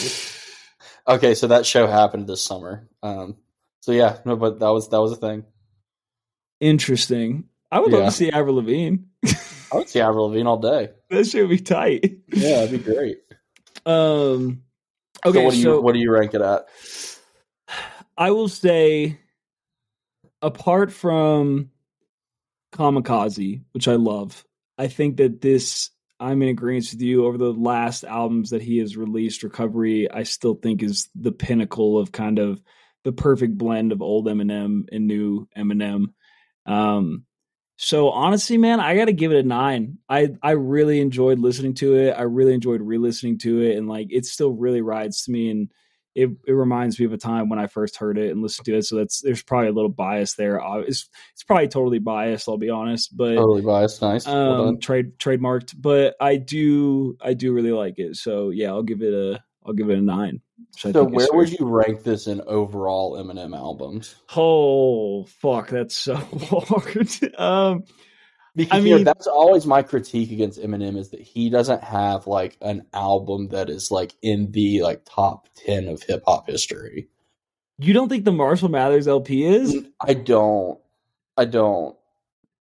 [1.07, 2.88] Okay, so that show happened this summer.
[3.03, 3.36] Um,
[3.82, 5.43] so yeah, no, but that was that was a thing.
[6.59, 7.45] Interesting.
[7.71, 9.03] I would love to see Avril Lavigne.
[9.26, 10.89] I would see Avril Lavigne all day.
[11.09, 12.19] that should be tight.
[12.30, 13.17] Yeah, that'd be great.
[13.86, 14.63] Um.
[15.23, 16.65] so Okay, what do you what do you rank it at?
[18.17, 19.19] I will say,
[20.41, 21.69] apart from
[22.76, 24.45] Kamikaze, which I love,
[24.78, 27.26] I think that this I'm in agreement with you.
[27.26, 31.97] Over the last albums that he has released, Recovery, I still think is the pinnacle
[31.97, 32.61] of kind of
[33.03, 36.07] the perfect blend of old Eminem and new Eminem.
[36.65, 37.26] Um,
[37.78, 39.97] so honestly, man, I got to give it a nine.
[40.07, 42.11] I I really enjoyed listening to it.
[42.11, 45.49] I really enjoyed re-listening to it, and like it still really rides to me.
[45.49, 45.71] And
[46.16, 48.78] it it reminds me of a time when I first heard it and listened to
[48.78, 48.84] it.
[48.84, 50.59] So that's there's probably a little bias there.
[50.88, 52.47] It's it's probably totally biased.
[52.47, 54.01] I'll be honest, but Totally biased.
[54.01, 54.26] Nice.
[54.26, 55.76] Um trade trademarked.
[55.78, 58.16] But I do I do really like it.
[58.16, 60.41] So yeah, I'll give it a I'll give it a nine.
[60.78, 64.16] so where would you rank this in overall Eminem albums?
[64.36, 67.09] Oh fuck, that's so hard.
[67.38, 67.84] um,
[68.55, 71.83] Because I you know, mean- that's always my critique against Eminem is that he doesn't
[71.83, 76.47] have like an album that is like in the like top ten of hip hop
[76.47, 77.07] history.
[77.77, 79.75] you don't think the Marshall Mathers LP is?
[80.01, 80.79] I don't.
[81.35, 81.97] I don't.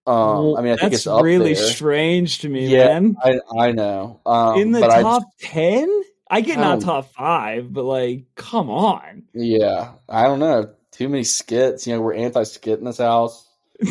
[0.07, 1.63] Um, Well, I mean, I think it's up really there.
[1.63, 3.15] strange to me, Yeah, man.
[3.23, 4.19] I I know.
[4.25, 5.87] Um, In the top ten,
[6.29, 9.23] I get I not don't- top five, but like, come on.
[9.33, 10.71] yeah, I don't know.
[10.91, 11.85] Too many skits.
[11.87, 13.47] You know, we're anti skit in this house.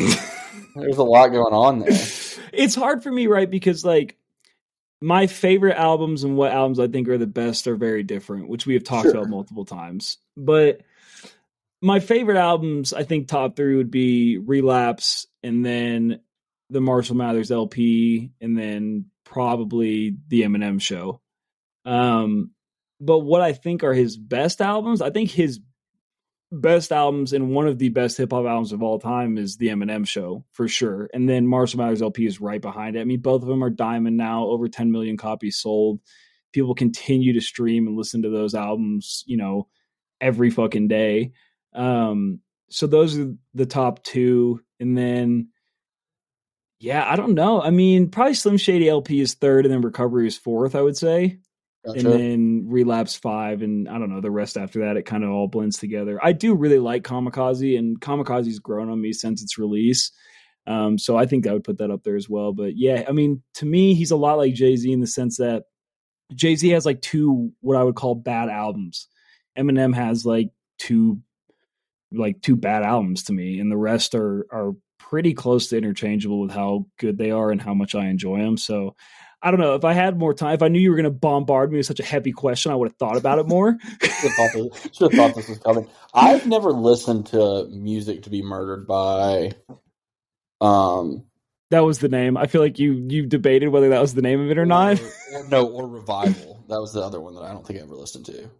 [0.74, 1.88] There's a lot going on there.
[2.52, 3.50] it's hard for me, right?
[3.50, 4.16] Because like
[5.00, 8.66] my favorite albums and what albums I think are the best are very different, which
[8.66, 9.16] we have talked Sure.
[9.16, 10.18] about multiple times.
[10.36, 10.82] But
[11.80, 16.20] my favorite albums, I think top three would be Relapse and then
[16.70, 21.20] the Marshall Mathers LP and then probably the Eminem show.
[21.84, 22.52] Um,
[23.00, 25.58] but what I think are his best albums, I think his
[26.52, 29.68] best albums and one of the best hip hop albums of all time is the
[29.68, 31.08] Eminem show for sure.
[31.14, 33.00] And then Marshall Mathers LP is right behind it.
[33.00, 36.00] I mean, both of them are diamond now, over 10 million copies sold.
[36.52, 39.68] People continue to stream and listen to those albums, you know,
[40.20, 41.32] every fucking day.
[41.72, 44.60] Um, so those are the top two.
[44.78, 45.48] And then,
[46.78, 47.62] yeah, I don't know.
[47.62, 50.98] I mean, probably Slim Shady LP is third, and then Recovery is fourth, I would
[50.98, 51.38] say
[51.84, 51.98] Gotcha.
[51.98, 55.30] and then relapse five and i don't know the rest after that it kind of
[55.30, 56.20] all blends together.
[56.22, 60.12] I do really like kamikaze and kamikaze's grown on me since its release.
[60.66, 62.52] Um, so i think i would put that up there as well.
[62.52, 65.64] But yeah i mean to me he's a lot like jay-z in the sense that
[66.34, 69.08] jay-z has like two what i would call bad albums.
[69.58, 71.20] Eminem has like two
[72.12, 76.40] like two bad albums to me and the rest are are pretty close to interchangeable
[76.40, 78.94] with how good they are and how much i enjoy them so
[79.42, 80.54] I don't know if I had more time.
[80.54, 82.76] If I knew you were going to bombard me with such a heavy question, I
[82.76, 83.76] would have thought about it more.
[84.02, 85.88] should have thought, this, should have thought this was coming.
[86.14, 89.52] I've never listened to music to be murdered by.
[90.60, 91.24] Um,
[91.70, 92.36] that was the name.
[92.36, 95.00] I feel like you you debated whether that was the name of it or not.
[95.00, 96.64] or- no, or revival.
[96.68, 98.32] That was the other one that I don't think I ever listened to.
[98.32, 98.50] I don't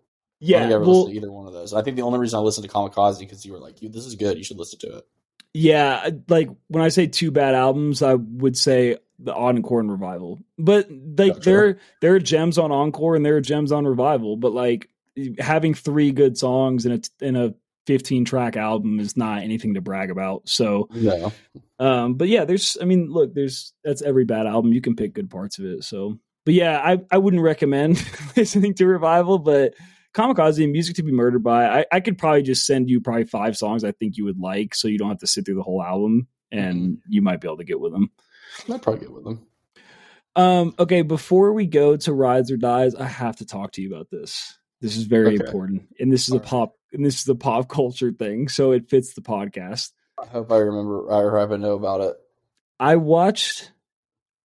[0.41, 1.75] Yeah, think I ever well, listened to either one of those.
[1.75, 4.07] I think the only reason I listened to Kamikaze because you were like, "You, this
[4.07, 4.39] is good.
[4.39, 5.05] You should listen to it."
[5.55, 6.09] yeah.
[6.29, 10.39] Like when I say two bad albums, I would say the Encore and Revival.
[10.59, 11.41] But like Gotcha.
[11.41, 14.37] there there are gems on Encore and there are gems on Revival.
[14.37, 14.89] But like
[15.39, 17.55] having three good songs in a in a
[17.87, 20.49] 15 track album is not anything to brag about.
[20.49, 21.33] So No,
[21.79, 24.73] Um, but yeah, there's, I mean, look, there's, that's every bad album.
[24.73, 25.83] You can pick good parts of it.
[25.85, 28.05] So, but yeah, I, I wouldn't recommend
[28.37, 29.75] listening to Revival, but
[30.15, 33.25] Kamikaze and Music to be Murdered by, I, I could probably just send you probably
[33.25, 34.75] five songs I think you would like.
[34.75, 37.59] So you don't have to sit through the whole album and you might be able
[37.59, 38.11] to get with them.
[38.71, 39.47] I'd probably get with them.
[40.35, 43.93] Um, okay, before we go to Rides or Dies, I have to talk to you
[43.95, 44.59] about this.
[44.81, 45.45] This is very Okay.
[45.45, 45.89] important.
[46.01, 46.49] And this is All a right.
[46.49, 48.49] pop, and this is a pop culture thing.
[48.49, 49.93] So it fits the podcast.
[50.21, 52.17] I hope I remember I or I know about it.
[52.81, 53.73] I watched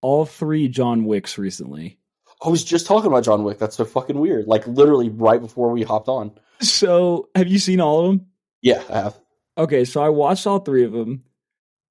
[0.02, 2.00] all three John Wicks recently.
[2.44, 3.58] I was just talking about John Wick.
[3.58, 4.46] That's so fucking weird.
[4.48, 6.32] Like literally right before we hopped on.
[6.60, 8.28] So, have you seen all of them?
[8.62, 9.20] Yeah, I have.
[9.58, 11.24] Okay, so I watched all three of them.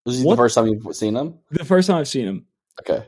[0.07, 0.37] This is What?
[0.37, 1.35] the first time you've seen them.
[1.51, 2.47] The first time I've seen them.
[2.81, 3.07] Okay,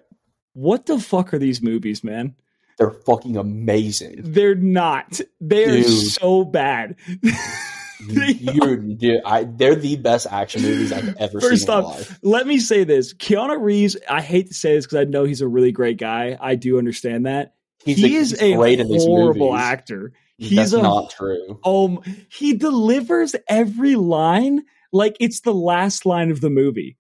[0.55, 2.35] What the fuck are these movies, man?
[2.79, 4.21] they're fucking amazing.
[4.23, 5.21] They're not.
[5.41, 5.87] They are Dude.
[6.13, 6.97] so bad.
[8.09, 11.89] They You're, dude, I, they're the best action movies I've ever First seen in my
[11.91, 12.19] off.
[12.23, 13.97] Let me say this: Keanu Reeves.
[14.09, 16.39] I hate to say this because I know he's a really great guy.
[16.41, 18.55] I do understand that He's he a- is he's a
[19.05, 20.13] horrible actor.
[20.37, 21.59] He's That's a not true.
[21.65, 24.63] um he delivers every line
[24.93, 26.97] like it's the last line of the movie.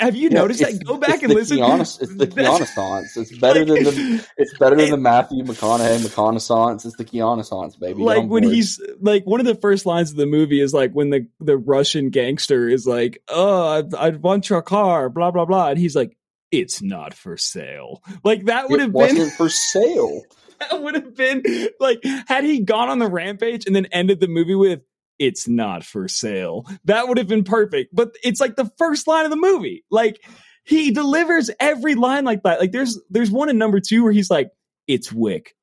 [0.00, 0.84] Have you Yeah, noticed that?
[0.84, 1.58] Go back and listen.
[1.58, 5.98] Keanu- it's the That's- Keanu It's better than the it's better than the Matthew McConaughey
[6.04, 6.84] McConaissance.
[6.84, 8.02] It's the Keanu baby.
[8.02, 8.44] Like when board.
[8.54, 11.56] he's like one of the first lines of the movie is like when the the
[11.56, 15.94] Russian gangster is like, "Oh, I, I want your car," blah blah blah, and he's
[15.94, 16.16] like,
[16.50, 20.22] "It's not for sale." Like that would have been for sale.
[20.58, 21.44] that would have been
[21.78, 24.80] like had he gone on the rampage and then ended the movie with
[25.18, 27.94] "It's not for sale." That would have been perfect.
[27.94, 29.84] But it's like the first line of the movie.
[29.90, 30.24] Like
[30.64, 32.60] he delivers every line like that.
[32.60, 34.50] Like there's there's one in number two where he's like,
[34.86, 35.54] "It's Wick."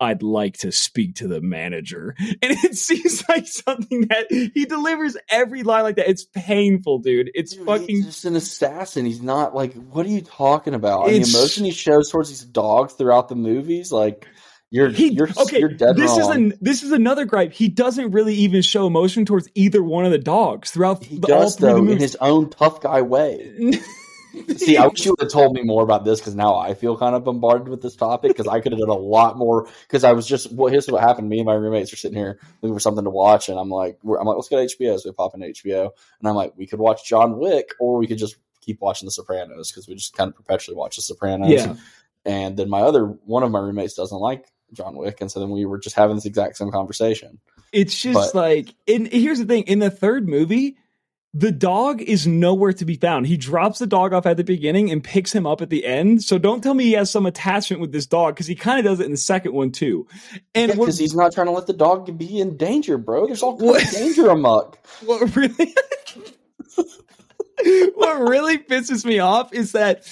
[0.00, 2.14] I'd like to speak to the manager.
[2.42, 6.08] And it seems like something that he delivers every line like that.
[6.08, 7.30] It's painful, dude.
[7.34, 9.06] It's Dude, fucking he's just an assassin.
[9.06, 11.08] He's not like what are you talking about?
[11.08, 14.26] And the emotion he shows towards these dogs throughout the movies, like
[14.74, 15.60] you're he you're okay.
[15.60, 16.20] you're dead this wrong.
[16.20, 17.52] is an this is another gripe.
[17.52, 21.28] He doesn't really even show emotion towards either one of the dogs throughout he the,
[21.28, 23.78] does though in his own tough guy way.
[24.56, 26.98] See, I wish you would have told me more about this because now I feel
[26.98, 29.68] kind of bombarded with this topic because I could have done a lot more.
[29.86, 31.28] Because I was just, well, here's what happened.
[31.28, 34.00] Me and my roommates are sitting here looking for something to watch, and I'm like,
[34.02, 34.98] I'm like, let's go to HBO.
[34.98, 38.08] So we pop into HBO, and I'm like, we could watch John Wick, or we
[38.08, 41.50] could just keep watching The Sopranos because we just kind of perpetually watch The Sopranos.
[41.50, 41.76] yeah,
[42.24, 45.50] And then my other one of my roommates doesn't like John Wick, and so then
[45.50, 47.38] we were just having this exact same conversation.
[47.72, 48.74] it's just But- like.
[48.86, 50.76] And here's the thing: in the third movie,
[51.36, 53.26] the dog is nowhere to be found.
[53.26, 56.22] He drops the dog off at the beginning and picks him up at the end.
[56.22, 58.84] So don't tell me he has some attachment with this dog because he kind of
[58.84, 60.06] does it in the second one too.
[60.54, 63.26] And because he's not trying to let the dog be in danger, bro.
[63.26, 63.82] There's all kinds What?
[63.84, 64.78] of danger amok.
[65.04, 65.74] what really
[67.94, 70.04] what really pisses me off is that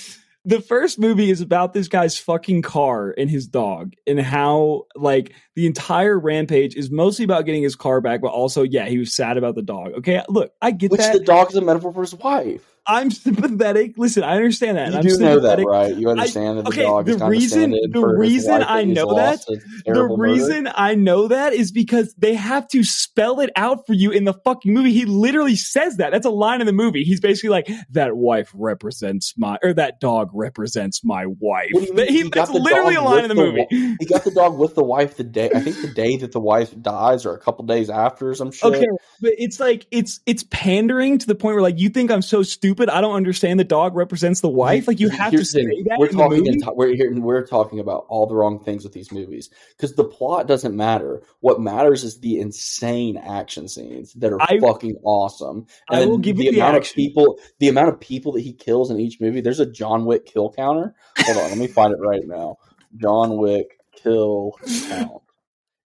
[0.45, 5.33] the first movie is about this guy's fucking car and his dog and how like
[5.55, 9.15] the entire rampage is mostly about getting his car back but also yeah he was
[9.15, 11.93] sad about the dog okay look i get Which that the dog is a metaphor
[11.93, 12.72] for his wife.
[12.87, 15.95] I'm sympathetic listen i understand that You I'm do know that, right?
[15.97, 19.41] You understand that the okay, dog the is kind reason- the reason I know that
[19.47, 20.33] the terrible murder.
[20.33, 24.25] reason I know that is because they have to spell it out for you in
[24.25, 24.93] the fucking movie.
[24.93, 26.11] He literally says that.
[26.13, 27.05] That's a line in the movie.
[27.05, 31.87] He's basically like, "That wife represents my, or that dog represents my wife." What do
[31.89, 32.07] you mean?
[32.09, 33.67] He- He that's the literally a line in the the movie.
[34.01, 36.41] he got the dog with the wife the day I think the day that the
[36.41, 38.65] wife dies or a couple days after or some shit.
[38.75, 38.87] Okay,
[39.21, 42.43] but it's like it's it's pandering to the point where like you think I'm so
[42.43, 42.72] stupid.
[42.81, 44.87] I don't understand the dog represents the wife.
[44.89, 46.45] Like you have to Here's the say that We're talking.
[46.45, 47.13] enti- we're here.
[47.15, 51.23] We're talking about all the wrong things with these movies because the plot doesn't matter.
[51.41, 55.67] What matters is the insane action scenes that are I- fucking awesome.
[55.91, 56.93] I then will give the you the amount action.
[56.93, 57.39] of people.
[57.59, 59.41] The amount of people that he kills in each movie.
[59.41, 60.95] There's a John Wick kill counter.
[61.21, 62.57] Hold on, let me find it right now.
[62.97, 64.53] John Wick kill
[64.89, 65.23] count.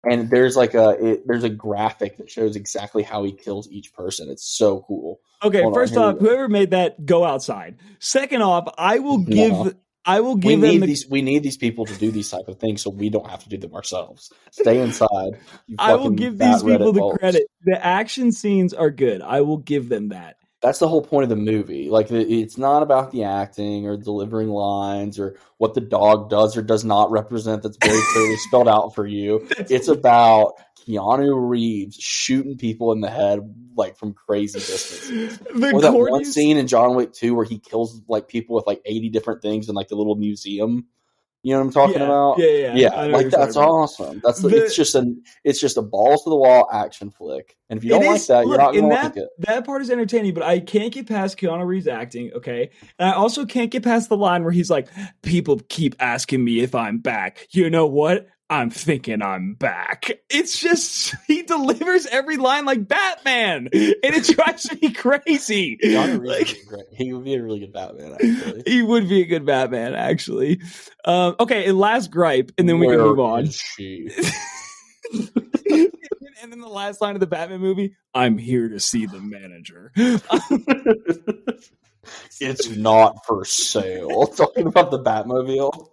[0.03, 3.93] And there's like a it, there's a graphic that shows exactly how he kills each
[3.93, 4.29] person.
[4.29, 5.21] It's so cool.
[5.41, 7.77] Okay, Hold first we off, whoever made that, go outside.
[7.99, 9.71] Second off, I will give No.
[10.05, 11.07] I will We give them need the these.
[11.07, 13.49] We need these people to do these type of things, so we don't have to
[13.49, 14.31] do them ourselves.
[14.51, 15.39] Stay inside.
[15.79, 17.17] I will give these people the balls.
[17.17, 17.43] credit.
[17.63, 19.21] The action scenes are good.
[19.21, 20.37] I will give them that.
[20.63, 21.89] That's the whole point of the movie.
[21.89, 26.61] Like it's not about the acting or delivering lines or what the dog does or
[26.61, 27.63] does not represent.
[27.63, 29.45] That's very clearly spelled out for you.
[29.69, 33.39] It's about Keanu Reeves shooting people in the head
[33.75, 35.37] like from crazy distances.
[35.53, 38.65] The Or that one scene in John Wick 2 where he kills like people with
[38.65, 40.87] like 80 different things in like the little museum.
[41.43, 42.39] You know what I'm talking yeah, about?
[42.39, 44.21] Yeah, yeah, Yeah, I know what like that's awesome.
[44.23, 47.57] That's the, The- it's just an it's just a balls to the wall action flick.
[47.69, 49.27] And if you don't like that, look, you're not gonna like it.
[49.39, 52.71] That part is entertaining, but I can't get past Keanu Reeves acting, okay?
[52.97, 54.87] And I also can't get past the line where he's like,
[55.21, 57.47] People keep asking me if I'm back.
[57.51, 58.27] You know what?
[58.53, 60.11] I'm thinking I'm back.
[60.29, 65.79] It's just he delivers every line like Batman, and it drives me crazy.
[65.83, 66.87] Keanu Reeves Like.
[66.91, 68.61] He would be a really good Batman, actually.
[68.67, 70.61] he would be a good Batman, actually.
[71.03, 73.49] Um, okay, and last gripe, and then we can move on.
[76.39, 79.91] and then the last line of the Batman movie, I'm here to see the manager.
[82.39, 84.27] it's not for sale.
[84.27, 85.89] Talking about the Batmobile.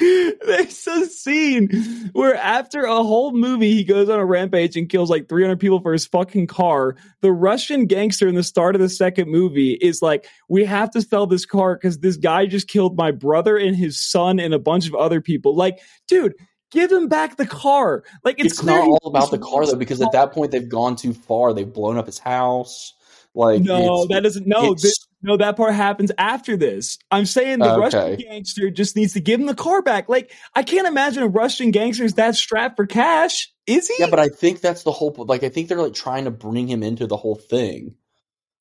[0.46, 5.10] There's a scene where after a whole movie, he goes on a rampage and kills
[5.10, 6.96] like 300 people for his fucking car.
[7.20, 11.02] The Russian gangster in the start of the second movie is like, we have to
[11.02, 14.58] sell this car because this guy just killed my brother and his son and a
[14.58, 15.54] bunch of other people.
[15.54, 16.32] Like, dude,
[16.70, 18.02] give him back the car.
[18.24, 20.96] Like, it's, It's, not all about the car though, because at that point they've gone
[20.96, 21.52] too far.
[21.52, 22.94] They've blown up his house.
[23.34, 24.46] Like no, that doesn't.
[24.46, 26.98] No, it's- No, that part happens after this.
[27.10, 27.80] I'm saying the Okay.
[27.80, 30.08] Russian gangster just needs to give him the car back.
[30.08, 33.52] Like, I can't imagine a Russian gangster is that strapped for cash.
[33.66, 33.96] Is he?
[33.98, 35.14] Yeah, but I think that's the whole.
[35.18, 37.96] Like, I think they're like trying to bring him into the whole thing.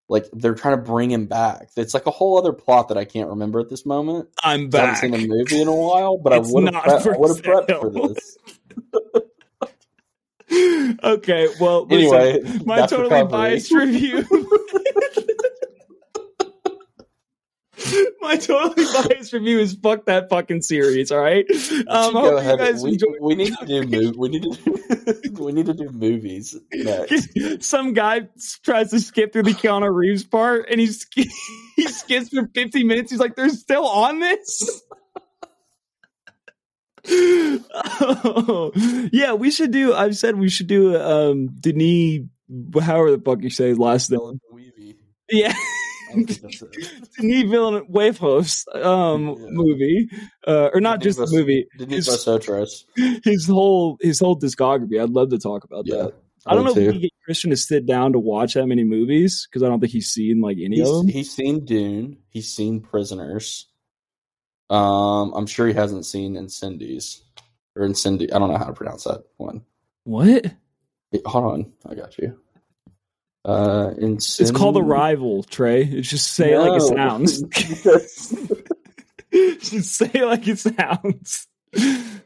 [0.09, 1.69] Like they're trying to bring him back.
[1.77, 4.27] It's like a whole other plot that I can't remember at this moment.
[4.43, 6.83] I'm 'cause I haven't seen a movie in a while, but I would have not
[6.83, 8.37] prepped, for would have prepped for this.
[11.03, 14.25] okay, well, listen, Anyway, my totally biased review.
[18.21, 21.11] my totally biased review is fuck that fucking series.
[21.11, 21.45] All right.
[21.49, 25.21] We Um, I hope you guys we, we need to do mov- we need to
[25.21, 27.63] do, we need to do movies next.
[27.63, 28.29] Some guy
[28.63, 31.29] tries to skip through the Keanu Reeves part, and he sk-
[31.75, 33.11] he skips for 50 minutes.
[33.11, 34.81] He's like, "They're still on this."
[37.11, 38.71] Oh,
[39.11, 39.93] yeah, we should do.
[39.93, 42.21] I've said we should do um Denis,
[42.81, 44.39] however the fuck you say his last name.
[45.31, 45.53] Yeah,
[46.09, 46.41] I don't think.
[47.19, 49.35] Denis Villeneuve's um Yeah.
[49.51, 50.09] movie,
[50.47, 52.85] uh, or not Denis just the movie, Denis His-
[53.23, 55.01] his whole his whole discography.
[55.01, 56.13] I'd love to talk about Yeah, that.
[56.45, 58.65] I don't know would if we can get Christian to sit down to watch that
[58.65, 61.07] many movies because I don't think he's seen like any of them.
[61.07, 62.17] he's seen Dune.
[62.29, 63.67] He's seen Prisoners.
[64.69, 67.21] Um, I'm sure he hasn't seen Incendies
[67.75, 68.31] or Incendi.
[68.33, 69.63] I don't know how to pronounce that one.
[70.03, 70.45] What?
[71.25, 72.39] Hold on, I got you.
[73.45, 75.83] Uh, It's called Arrival, Trey.
[75.83, 77.41] It's just say it like it sounds.
[79.31, 81.47] Just say it like it sounds.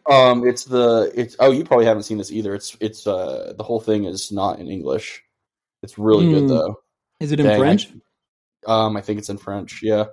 [0.10, 1.36] um, it's the it's.
[1.40, 2.56] Oh, you probably haven't seen this either.
[2.56, 5.22] It's it's uh the whole thing is not in English.
[5.82, 6.32] It's really Hmm.
[6.32, 6.76] good though.
[7.20, 7.90] Is it in Dang, I- French?
[8.66, 9.82] um, I think it's in French.
[9.84, 10.06] Yeah,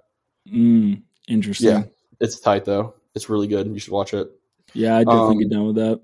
[0.48, 1.68] Mm, interesting.
[1.68, 1.78] Yeah.
[1.78, 1.84] Yeah,
[2.20, 2.94] it's tight though.
[3.14, 3.68] It's really good.
[3.68, 4.28] You should watch it.
[4.74, 6.00] Yeah, I definitely Um, get down with that.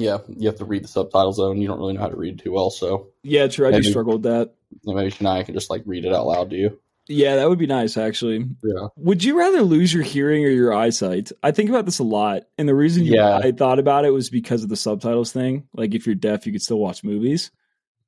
[0.00, 2.16] Yeah, you have to read the subtitles though, and you don't really know how to
[2.16, 2.70] read too well.
[2.70, 3.68] So Yeah, true.
[3.68, 4.54] I do struggle with that.
[4.84, 6.78] maybe tonight I can just like read it out loud to you.
[7.08, 8.46] Yeah, that would be nice, actually.
[8.62, 8.86] Yeah.
[8.96, 11.32] Would you rather lose your hearing or your eyesight?
[11.42, 13.38] I think about this a lot, and the reason you, Yeah.
[13.38, 15.66] I thought about it was because of the subtitles thing.
[15.74, 17.50] Like, if you're deaf, you could still watch movies.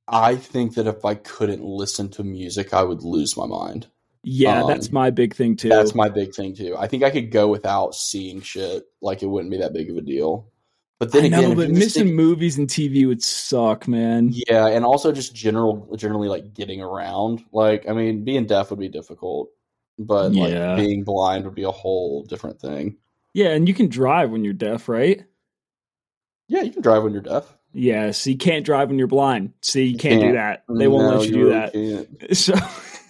[0.07, 3.87] I think that if I couldn't listen to music, I would lose my mind.
[4.23, 5.67] Yeah, Um, that's my big thing too.
[5.67, 6.75] That's my big thing too.
[6.77, 8.83] I think I could go without seeing shit.
[9.01, 10.47] Like it wouldn't be that big of a deal.
[10.99, 14.29] But then I again, know, but missing think- movies and TV would suck, man.
[14.31, 17.43] yeah, and also just general, generally like getting around.
[17.51, 19.49] Like, I mean, being deaf would be difficult,
[19.99, 20.69] but Yeah.
[20.75, 22.97] like being blind would be a whole different thing.
[23.33, 25.23] Yeah, and you can drive when you're deaf, right?
[26.47, 27.53] Yeah, you can drive when you're deaf.
[27.73, 29.53] Yeah, so you can't drive when you're blind.
[29.61, 30.35] See, you can't, do can't.
[30.35, 30.63] that.
[30.69, 31.73] They won't No, let you do really that.
[31.73, 32.35] can't.
[32.37, 32.53] So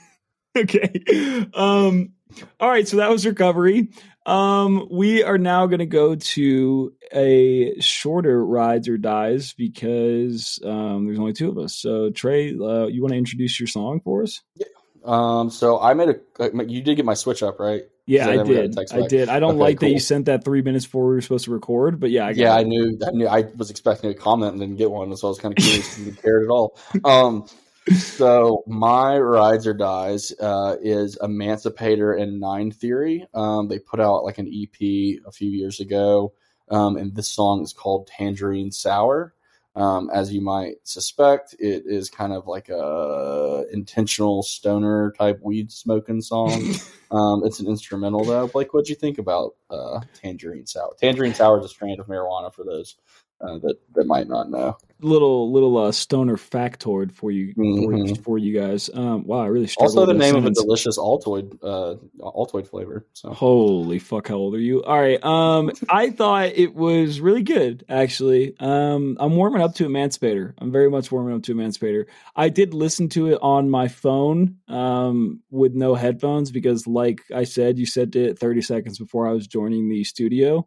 [0.57, 1.45] okay.
[1.53, 2.13] Um
[2.59, 3.89] all right, so that was recovery.
[4.26, 11.05] Um we are now going to go to a shorter rides or dies because um
[11.05, 11.76] there's only two of us.
[11.76, 14.41] So Trey, uh, you want to introduce your song for us?
[14.55, 14.67] Yeah.
[15.05, 16.65] Um, so I made a.
[16.65, 17.84] You did get my switch up, right?
[18.05, 18.93] Yeah, I I never got a did.
[18.93, 19.30] I did.
[19.30, 21.51] I don't Okay, like that you sent that 3 minutes before we were supposed to
[21.51, 22.99] record, but yeah, I got yeah, I knew.
[23.05, 23.28] I knew.
[23.28, 25.97] I was expecting a comment and didn't get one, so I was kind of curious
[25.97, 26.78] if you cared at all.
[27.05, 27.47] Um,
[27.91, 33.27] so my rides or dies uh, is Emancipator and Nine Theory.
[33.34, 36.34] Um, they put out like an EP a few years ago,
[36.69, 39.34] um, and this song is called Tangerine Sour.
[39.75, 45.71] Um, as you might suspect, it is kind of like a intentional stoner type weed
[45.71, 46.75] smoking song.
[47.11, 48.47] um, it's an instrumental though.
[48.47, 50.93] Blake, what'd you think about uh, Tangerine Sour?
[51.01, 52.95] Tangerine Sour is a strand of marijuana for those
[53.43, 54.77] uh, that that might not know.
[55.01, 58.23] little little uh, stoner factoid for you for, Mhm.
[58.23, 58.89] for you guys.
[58.93, 63.05] Um wow, I really Also, the name of a delicious Altoid uh, Altoid flavor.
[63.11, 64.81] So Holy fuck, how old are you?
[64.83, 65.21] All right.
[65.21, 68.55] Um, I thought it was really good, actually.
[68.61, 70.55] Um, I'm warming up to Emancipator.
[70.59, 72.07] I'm very much warming up to Emancipator.
[72.37, 77.43] I did listen to it on my phone, um, with no headphones because, like I
[77.43, 80.65] said, you said it 30 seconds before I was joining the studio.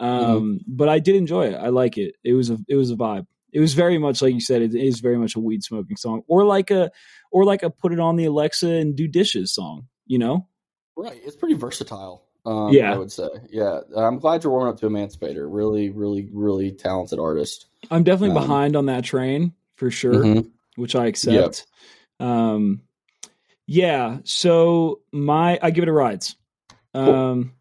[0.00, 1.54] Um, but I did enjoy it.
[1.54, 2.14] I like it.
[2.24, 3.26] It was a it was a vibe.
[3.52, 4.62] It was very much like you said.
[4.62, 6.90] It is very much a weed smoking song, or like a
[7.30, 9.86] or like a put it on the Alexa and do dishes song.
[10.06, 10.46] You know?
[10.96, 12.24] right, it's pretty versatile.
[12.44, 12.92] Um, Yeah.
[12.92, 13.28] I would say.
[13.50, 15.48] Yeah, I'm glad you're warming up to Emancipator.
[15.48, 17.66] Really, really, really talented artist.
[17.90, 20.50] I'm definitely Um, behind on that train for sure, Mhm.
[20.76, 21.66] which I accept.
[22.18, 22.82] Um,
[23.66, 24.18] yeah.
[24.24, 26.36] So my I give it a rides.
[26.92, 27.52] Um,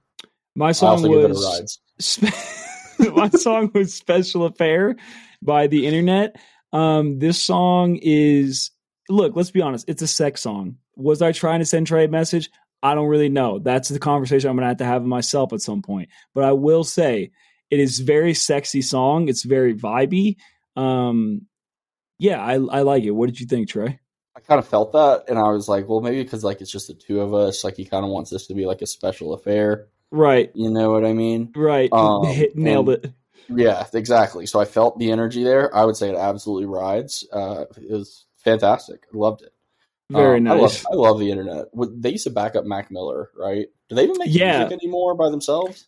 [0.56, 1.80] my song also give it a was
[3.14, 4.95] my song was "Special Affair"
[5.41, 6.38] by the Internet.
[6.72, 8.72] Um, this song is
[9.10, 9.36] look.
[9.36, 9.89] Let's be honest.
[9.89, 10.78] It's a sex song.
[10.95, 12.50] Was I trying to send Trey a message?
[12.82, 13.60] I don't really know.
[13.60, 16.10] That's the conversation I'm going to have to have myself at some point.
[16.34, 17.32] But I will say
[17.70, 19.28] it is very sexy song.
[19.28, 20.38] It's very vibey.
[20.78, 21.47] Um,
[22.18, 23.12] yeah, I I like it.
[23.12, 24.00] What did you think, Trey?
[24.38, 26.88] I kind of felt that, and I was like, well, maybe because like it's just
[26.88, 27.66] the two of us.
[27.66, 29.88] Like he kind of wants this to be like a special affair.
[30.12, 30.51] Right.
[30.55, 31.51] You know what I mean?
[31.55, 31.89] Right.
[31.93, 33.14] Um, Hit, nailed and- it.
[33.51, 34.45] Yeah, exactly.
[34.45, 35.76] So I felt the energy there.
[35.76, 37.28] I would say it absolutely rides.
[37.34, 39.05] Uh, it was fantastic.
[39.12, 39.51] I loved it.
[40.12, 40.86] Very Um, I love, nice.
[40.86, 41.66] I love the internet.
[41.74, 43.66] They used to back up Mac Miller, right?
[43.89, 44.60] Do they even make Yeah.
[44.60, 45.88] music anymore by themselves?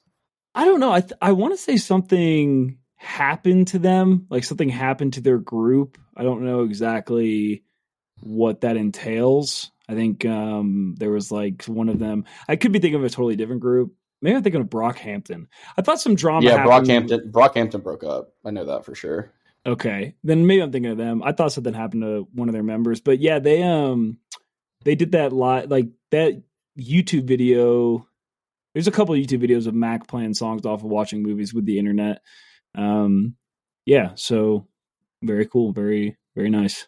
[0.56, 0.92] I don't know.
[0.92, 5.38] I th- I want to say something happened to them, like something happened to their
[5.38, 5.98] group.
[6.18, 7.64] I don't know exactly
[8.22, 9.72] what that entails.
[9.88, 12.26] I think um, there was like one of them.
[12.48, 13.94] I could be thinking of a totally different group.
[14.22, 15.48] Maybe I'm thinking of Brockhampton.
[15.78, 16.46] I thought some drama.
[16.46, 16.88] yeah, happened.
[16.88, 17.32] Brockhampton.
[17.32, 18.34] Brockhampton broke up.
[18.46, 19.32] I know that for sure.
[19.66, 21.22] Okay, then maybe I'm thinking of them.
[21.24, 24.18] I thought something happened to one of their members, but yeah, they um
[24.84, 26.42] they did that live like that
[26.80, 28.08] YouTube video.
[28.74, 31.66] There's a couple of YouTube videos of Mac playing songs off of watching movies with
[31.66, 32.22] the internet.
[32.74, 33.36] Um,
[33.86, 34.68] yeah, so
[35.22, 36.88] very cool, very very nice.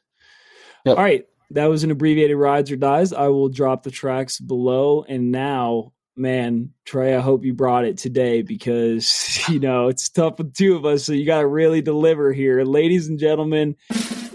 [0.86, 0.98] Yep.
[0.98, 3.14] All right, that was an abbreviated rides or dies.
[3.14, 5.94] I will drop the tracks below, and now.
[6.16, 10.76] Man, Trey, I hope you brought it today because you know it's tough with two
[10.76, 13.76] of us, so you got to really deliver here, ladies and gentlemen.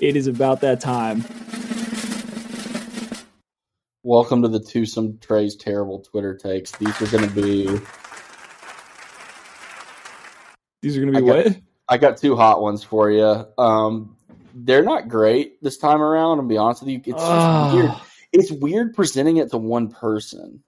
[0.00, 1.24] It is about that time.
[4.02, 6.72] Welcome to the twosome Trey's terrible Twitter takes.
[6.72, 7.66] These are going to be.
[10.82, 11.56] These are going to I be got- what?
[11.90, 13.46] I got two hot ones for you.
[13.56, 14.16] Um,
[14.52, 16.38] they're not great this time around.
[16.38, 17.00] I'll be honest with you.
[17.04, 17.72] It's, Ah.
[17.74, 17.90] weird.
[18.32, 20.62] It's weird presenting it to one person.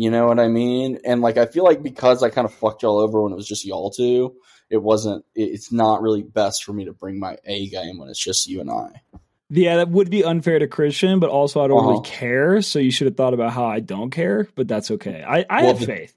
[0.00, 0.98] You know what I mean?
[1.04, 3.46] And like, I feel like because I kind of fucked y'all over when it was
[3.46, 4.34] just y'all two,
[4.70, 5.26] it wasn't.
[5.34, 8.62] It's not really best for me to bring my A game when it's just you
[8.62, 9.02] and I.
[9.50, 11.88] Yeah, that would be unfair to Christian, but also I don't Uh-huh.
[11.90, 12.62] really care.
[12.62, 15.22] So you should have thought about how I don't care, but that's okay.
[15.22, 16.14] I, I Well, have the- faith.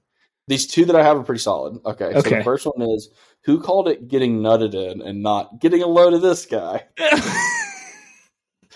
[0.48, 1.78] These two that I have are pretty solid.
[1.84, 2.38] Okay, so Okay.
[2.38, 3.10] the first one is
[3.42, 6.84] who called it getting nutted in and not getting a load of this guy.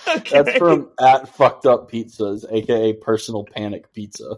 [0.09, 0.43] okay.
[0.43, 4.37] That's from at fucked up pizzas, aka personal panic pizza.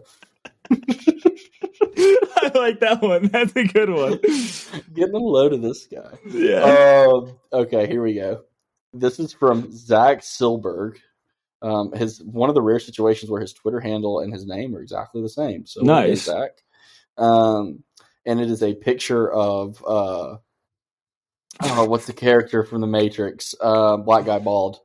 [0.71, 3.27] I like that one.
[3.27, 4.19] That's a good one.
[4.93, 6.17] Getting a load of this guy.
[6.27, 7.05] Yeah.
[7.07, 8.43] Um, okay, here we go.
[8.93, 10.97] This is from Zach Silberg.
[11.61, 14.81] Um, his one of the rare situations where his Twitter handle and his name are
[14.81, 15.65] exactly the same.
[15.65, 16.23] So way to go, Nice.
[16.23, 16.51] Zach.
[17.17, 17.83] Um,
[18.25, 20.37] and it is a picture of uh,
[21.63, 23.53] oh, what's the character from the Matrix?
[23.61, 24.79] Uh, black guy bald.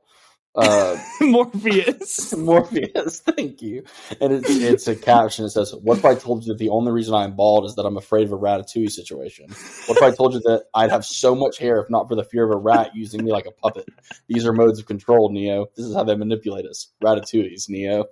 [0.57, 2.35] Uh, Morpheus.
[2.37, 3.83] Morpheus, thank you.
[4.19, 5.45] And it's it's a caption.
[5.45, 7.85] It says, "What if I told you that the only reason I'm bald is that
[7.85, 9.49] I'm afraid of a ratatouille situation?
[9.85, 12.23] What if I told you that I'd have so much hair if not for the
[12.23, 13.85] fear of a rat using me like a puppet?
[14.27, 15.67] These are modes of control, Neo.
[15.75, 16.91] This is how they manipulate us.
[17.03, 18.05] Ratatouilles, Neo.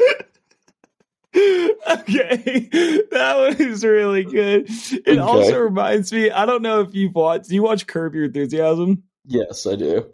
[1.36, 2.68] okay,
[3.12, 4.66] that one is really good.
[4.68, 5.18] It Okay.
[5.18, 6.30] also reminds me.
[6.30, 7.48] I don't know if you've watched.
[7.48, 9.04] Do you watch Curb Your Enthusiasm?
[9.24, 10.10] Yes, I do.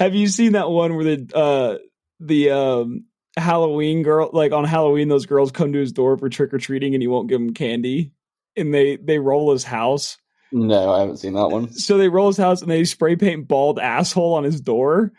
[0.00, 1.78] Have you seen that one where the uh
[2.18, 3.04] the um
[3.36, 6.94] Halloween girl like on Halloween those girls come to his door for trick or treating
[6.94, 8.10] and he won't give them candy
[8.56, 10.16] and they they roll his house.
[10.52, 11.70] No, I haven't seen that one.
[11.72, 15.12] So they roll his house and they spray paint bald asshole on his door.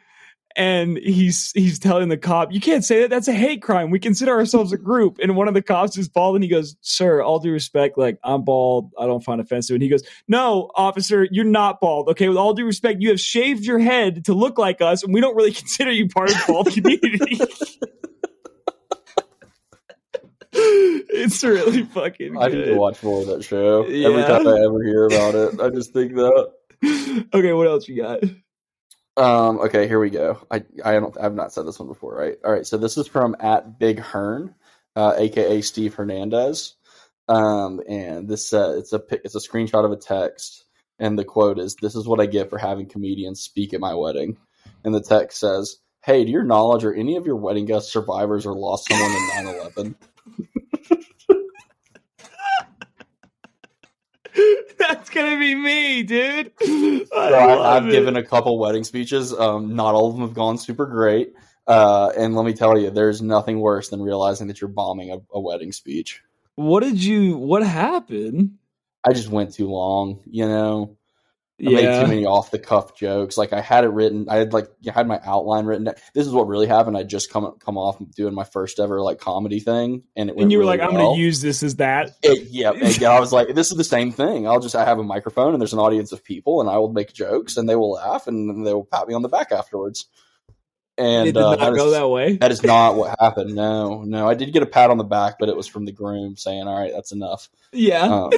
[0.55, 3.09] And he's he's telling the cop, "You can't say that.
[3.09, 3.89] That's a hate crime.
[3.89, 6.75] We consider ourselves a group." And one of the cops is bald, and he goes,
[6.81, 8.91] "Sir, all due respect, like I'm bald.
[8.99, 12.09] I don't find offensive." And he goes, "No, officer, you're not bald.
[12.09, 15.13] Okay, with all due respect, you have shaved your head to look like us, and
[15.13, 17.39] we don't really consider you part of the bald community."
[20.53, 22.37] it's really fucking.
[22.37, 22.77] I need to good.
[22.77, 23.83] watch more of that show.
[23.83, 26.51] Every time I ever hear about it, I just think that.
[27.33, 28.19] okay, what else you got?
[29.17, 30.39] Um, okay, here we go.
[30.49, 32.37] I I don't I've not said this one before, right?
[32.43, 34.55] All right, so this is from at Big Hearn,
[34.95, 36.75] uh, aka Steve Hernandez.
[37.27, 40.65] Um, and this uh, it's a it's a screenshot of a text,
[40.97, 43.93] and the quote is, "This is what I get for having comedians speak at my
[43.93, 44.37] wedding."
[44.83, 48.45] And the text says, "Hey, to your knowledge, are any of your wedding guests survivors
[48.45, 49.45] or lost someone in
[49.75, 49.95] 9/11?"
[54.91, 56.51] That's gonna be me, dude.
[56.61, 57.91] I So I, it.
[57.91, 59.31] given a couple wedding speeches.
[59.31, 61.33] Um, not all of them have gone super great.
[61.65, 65.19] Uh, and let me tell you, there's nothing worse than realizing that you're bombing a,
[65.33, 66.21] a wedding speech.
[66.55, 67.37] What did you?
[67.37, 68.57] What happened?
[69.07, 70.97] I just went too long, you know.
[71.65, 73.37] I made too many off the cuff jokes.
[73.37, 75.85] Like I had it written, I had like I had my outline written.
[76.13, 76.97] This is what really happened.
[76.97, 80.43] I just come come off doing my first ever like comedy thing, and it went
[80.43, 83.09] and you were really like, "I'm gonna use this as that." It, yeah, and yeah,
[83.11, 84.47] I was like, this is the same thing.
[84.47, 86.91] I'll just I have a microphone and there's an audience of people, and I will
[86.91, 90.07] make jokes, and they will laugh, and they will pat me on the back afterwards.
[90.97, 92.35] And it did uh, not that go is- that way.
[92.37, 93.55] that is not what happened.
[93.55, 95.91] No, no, I did get a pat on the back, but it was from the
[95.91, 98.31] groom saying, "All right, that's enough." yeah, Um,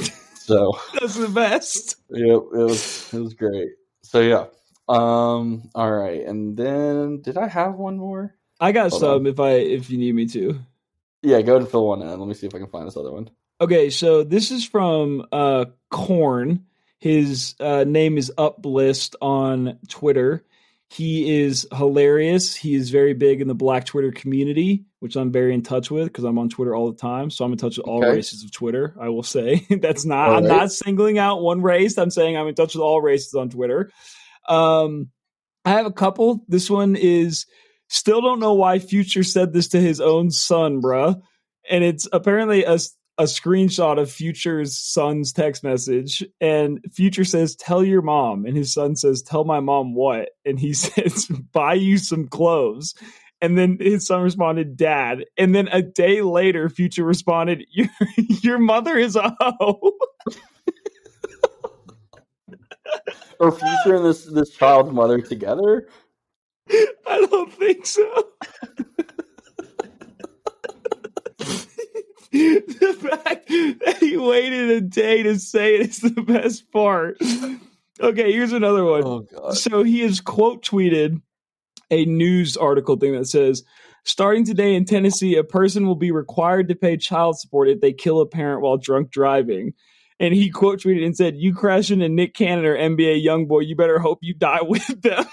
[0.44, 1.96] so that's the best.
[2.10, 3.70] yeah, it was it was great.
[4.02, 4.46] So yeah,
[4.88, 5.70] Um.
[5.74, 8.36] All right, and then did I have one more?
[8.60, 10.60] I got Hold some if I if you need me to.
[11.22, 12.08] Yeah, go ahead and fill one in.
[12.20, 13.30] Let me see if I can find this other one.
[13.62, 16.66] Okay, so this is from uh Corn.
[17.00, 20.46] His uh, name is Uplist on Twitter.
[20.90, 22.56] He is hilarious.
[22.56, 26.08] He is very big in the Black Twitter community, which I'm very in touch with
[26.08, 27.30] because I'm on Twitter all the time.
[27.30, 28.16] So I'm in touch with all Okay.
[28.16, 28.96] races of Twitter.
[28.98, 30.30] I will say that's not.
[30.30, 31.98] All I'm not singling out one race.
[31.98, 33.92] I'm saying I'm in touch with all races on Twitter.
[34.48, 35.10] Um,
[35.66, 36.46] I have a couple.
[36.48, 37.46] This one is
[37.90, 41.22] still don't know why Future said this to his own son, bruh.
[41.70, 42.80] And it's apparently a
[43.18, 48.74] a screenshot of Future's son's text message, and Future says, "Tell your mom," and his
[48.74, 52.96] son says, "Tell my mom what?" And he says, "Buy you some clothes."
[53.44, 57.90] And then his son responded, "Dad." And then a day later, Future responded, "Your
[58.42, 59.92] your mother is a hoe."
[63.42, 65.90] Are Future and this this child's mother together?
[67.06, 68.28] I don't think so.
[72.32, 77.18] the fact that he waited a day to say it is the best part.
[78.00, 79.04] Okay, here's another one.
[79.04, 79.58] Oh god.
[79.58, 81.22] So he has quote tweeted
[81.92, 83.64] a news article thing that says,
[84.04, 87.94] starting today in Tennessee, a person will be required to pay child support if they
[87.94, 89.74] kill a parent while drunk driving.
[90.20, 93.60] And he quote tweeted and said, You crash into Nick Cannon or NBA young boy,
[93.60, 95.26] you better hope you die with them.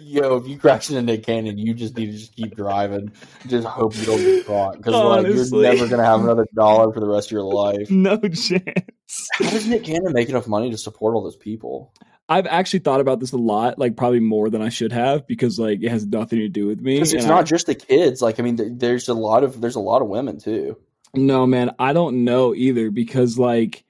[0.00, 3.12] Yo, if you crash into Nick Cannon, you just need to just keep driving.
[3.46, 7.00] Just hope you don't get caught because like you're never gonna have another dollar for
[7.00, 7.90] the rest of your life.
[7.90, 8.92] no chance.
[9.34, 11.92] How does Nick Cannon make enough money to support all those people?
[12.28, 15.58] I've actually thought about this a lot, like probably more than I should have, because
[15.58, 16.94] like it has nothing to do with me.
[16.94, 18.22] Because it's and I- not just the kids.
[18.22, 20.78] Like I mean, th- there's a lot of there's a lot of women too.
[21.14, 23.84] No, man, I don't know either because like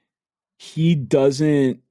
[0.57, 1.81] he doesn't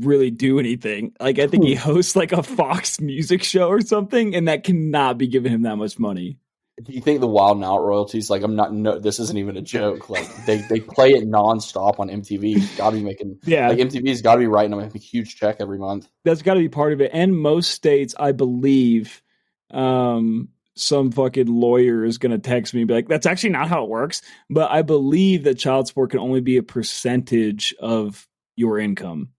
[0.00, 1.12] really do anything.
[1.20, 1.80] Like I think he hmm.
[1.80, 5.76] hosts like a Fox music show or something, and that cannot be giving him that
[5.76, 6.38] much money.
[6.82, 8.30] Do you think the Wild and Out royalties?
[8.30, 8.72] Like I'm not.
[8.72, 10.08] No, this isn't even a joke.
[10.10, 12.76] Like they they play it nonstop on MTV.
[12.76, 15.56] Got to be making Yeah, like MTV's got to be writing them a huge check
[15.60, 16.08] every month.
[16.24, 17.10] that's got to be part of it.
[17.12, 19.22] And most states, I believe,
[19.70, 23.68] um, some fucking lawyer is going to text me and be like, "That's actually not
[23.68, 28.28] how it works." But I believe that child support can only be a percentage of
[28.54, 29.30] your income.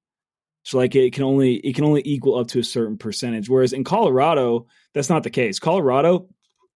[0.63, 3.49] So like it can only it can only equal up to a certain percentage.
[3.49, 5.57] Whereas in Colorado, that's not the case.
[5.59, 6.27] Colorado,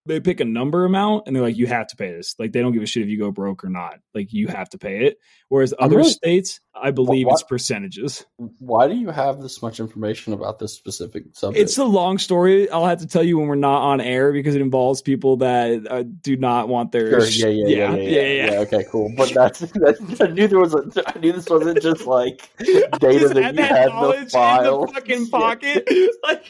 [0.06, 2.36] they pick a number amount and they're like, you have to pay this.
[2.38, 4.00] Like they don't give a shit if you go broke or not.
[4.14, 5.18] Like you have to pay it.
[5.50, 8.26] Whereas other really- states, I believe what- it's percentages.
[8.60, 11.62] Why do you have this much information about this specific subject?
[11.62, 12.70] It's a long story.
[12.70, 15.88] I'll have to tell you when we're not on air because it involves people that
[15.90, 19.14] uh, do not want their Sure, sh- yeah, yeah, yeah, yeah, yeah, yeah, Okay, cool.
[19.16, 20.84] But that's, that's I knew there was a.
[21.06, 22.90] I knew this wasn't just like data
[23.20, 25.88] Just that you had the knowledge in the fucking pocket.
[26.24, 26.50] Like,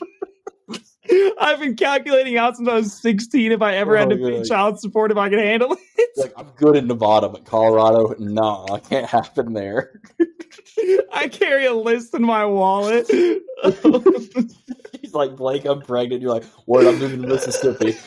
[1.39, 4.41] I've been calculating out since I was 16 if I ever had oh, to Oh,
[4.41, 6.09] pay child support if I could handle it.
[6.15, 9.99] Like I'm good in Nevada, but Colorado, no, I can't happen there.
[11.13, 13.07] I carry a list in my wallet.
[15.01, 16.21] He's like Blake, I'm pregnant.
[16.21, 17.97] You're like, word, I'm moving to Mississippi.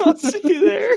[0.00, 0.96] I'll see you there.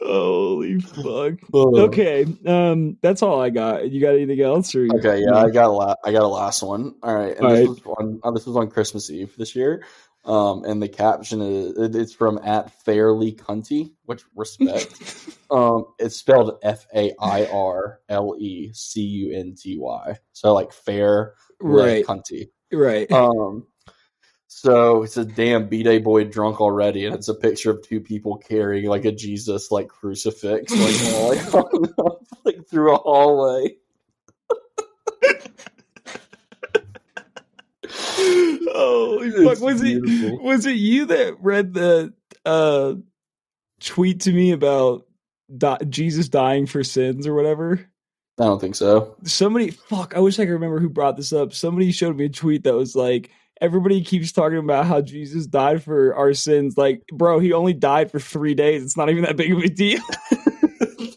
[0.00, 1.34] Holy fuck.
[1.54, 3.90] Okay, um, that's all I got.
[3.90, 4.74] You got anything else?
[4.74, 6.94] Or Okay, yeah, I got a la- I got a last one.
[7.02, 7.68] All right, and All this right.
[7.68, 9.84] was on uh, this was on Christmas Eve this year.
[10.24, 14.94] Um, and the caption is it's from at Fairly Cunty, which respect.
[15.50, 20.16] um, it's spelled F A I R L E C U N T Y.
[20.32, 22.04] So like fair, Right.
[22.04, 22.50] Cunty.
[22.72, 23.10] right.
[23.10, 23.66] Um,
[24.48, 28.00] so it's a damn B Day boy drunk already, and it's a picture of two
[28.00, 31.12] people carrying like a Jesus like crucifix, like,
[31.54, 33.76] walling up, like through a hallway.
[37.86, 39.60] oh, fuck!
[39.60, 40.02] Was it
[40.42, 42.14] was it you that read the
[42.46, 42.94] uh
[43.80, 45.06] tweet to me about
[45.54, 47.86] di- Jesus dying for sins or whatever?
[48.40, 49.14] I don't think so.
[49.24, 50.16] Somebody, fuck!
[50.16, 51.52] I wish I could remember who brought this up.
[51.52, 53.30] Somebody showed me a tweet that was like,
[53.60, 56.76] everybody keeps talking about how Jesus died for our sins.
[56.76, 58.82] Like, bro, he only died for three days.
[58.82, 60.00] It's not even that big of a deal.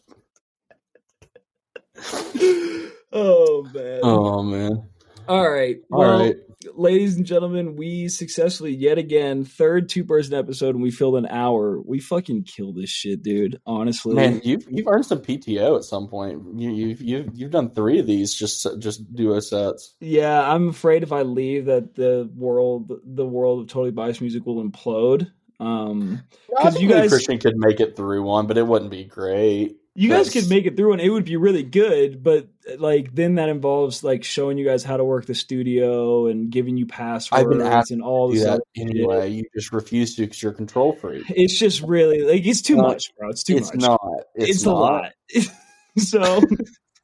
[3.14, 4.00] oh man.
[4.04, 4.84] Oh man.
[5.28, 5.78] All right.
[5.92, 6.36] All Well, right.
[6.74, 11.26] Ladies and gentlemen, we successfully yet again third two person episode and we filled an
[11.28, 11.82] hour.
[11.82, 13.60] We fucking killed this shit, dude.
[13.66, 16.42] Honestly, Man, you've you've earned some PTO at some point.
[16.60, 19.96] You, you've you've you've done three of these just just duo sets.
[20.00, 24.46] yeah, I'm afraid if I leave that the world, the world of totally biased music
[24.46, 25.32] will implode.
[25.60, 29.78] Um, because you guys- Christian could make it through one, but it wouldn't be great.
[29.94, 33.36] You guys could make it through and it would be really good, but like then
[33.36, 37.44] that involves like showing you guys how to work the studio and giving you passwords
[37.44, 39.30] I've been asked and all this that anyway.
[39.30, 41.26] You just refuse to because you're control freak.
[41.30, 43.30] It's just really like it's too No, much, bro.
[43.30, 43.82] It's too it's much.
[43.82, 44.02] not.
[44.36, 45.12] It's, It's, a lot.
[45.98, 46.42] so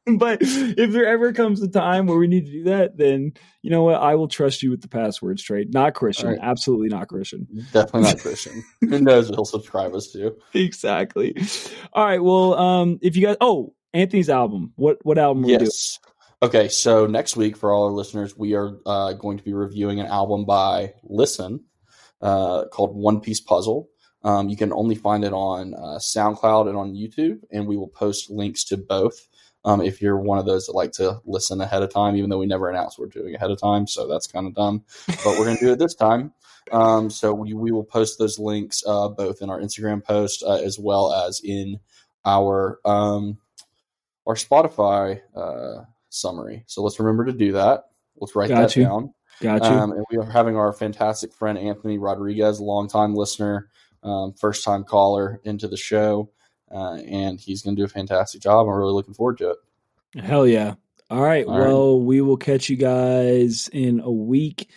[0.18, 3.32] but if there ever comes a time where we need to do that, then
[3.62, 4.00] you know what?
[4.00, 5.66] I will trust you with the passwords Trey.
[5.68, 6.30] Not Christian.
[6.30, 6.38] Right.
[6.40, 7.46] Absolutely not Christian.
[7.72, 8.64] Definitely not Christian.
[8.80, 10.36] Who knows what he'll subscribe us to?
[10.54, 11.36] exactly.
[11.92, 12.22] All right.
[12.22, 14.72] Well, um, if you guys, oh, Anthony's album.
[14.76, 15.64] What what album are we doing?
[15.66, 15.98] Yes.
[16.40, 19.98] Okay, so next week for all our listeners, we are uh, going to be reviewing
[19.98, 21.64] an album by Listen
[22.22, 23.88] uh, called One Piece Puzzle.
[24.22, 27.88] Um, you can only find it on uh, SoundCloud and on YouTube, and we will
[27.88, 29.18] post links to both.
[29.64, 32.38] Um, if you're one of those that like to listen ahead of time, even though
[32.38, 35.44] we never announce we're doing ahead of time, so that's kind of dumb, but we're
[35.44, 36.32] going to do it this time.
[36.70, 40.56] Um, so we, we will post those links uh, both in our Instagram post uh,
[40.56, 41.80] as well as in
[42.26, 43.38] our um,
[44.26, 46.64] our Spotify uh, summary.
[46.66, 47.84] So let's remember to do that.
[48.20, 48.84] Let's write Got that you.
[48.84, 49.14] down.
[49.40, 49.70] Got you.
[49.70, 53.70] Um, and we are having our fantastic friend Anthony Rodriguez, longtime listener,
[54.02, 56.30] um, first time caller into the show.
[56.70, 58.66] Uh, and he's going to do a fantastic job.
[58.66, 60.22] I'm really looking forward to it.
[60.22, 60.74] Hell yeah.
[61.10, 61.46] All right.
[61.46, 61.66] All right.
[61.68, 64.68] well, we will catch you guys in a week.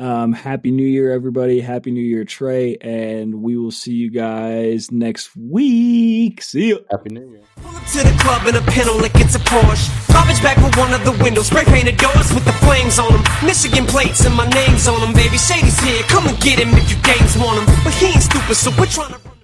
[0.00, 1.60] Um, Happy New Year, everybody.
[1.60, 2.76] Happy New Year, Trey.
[2.76, 6.40] And we will see you guys next week.
[6.40, 6.84] See you.
[6.90, 7.40] Happy New Year.
[7.56, 10.12] Pull up to the club in a Pinto like it's a Porsche.
[10.12, 11.48] Garbage bag with one of the windows.
[11.48, 13.24] Spray painted doors with the flames on them.
[13.44, 15.12] Michigan plates and my name's on them.
[15.14, 16.02] Baby Shady's here.
[16.04, 17.66] Come and get him if you games want him.
[17.82, 19.37] But he ain't stupid, so we're trying to.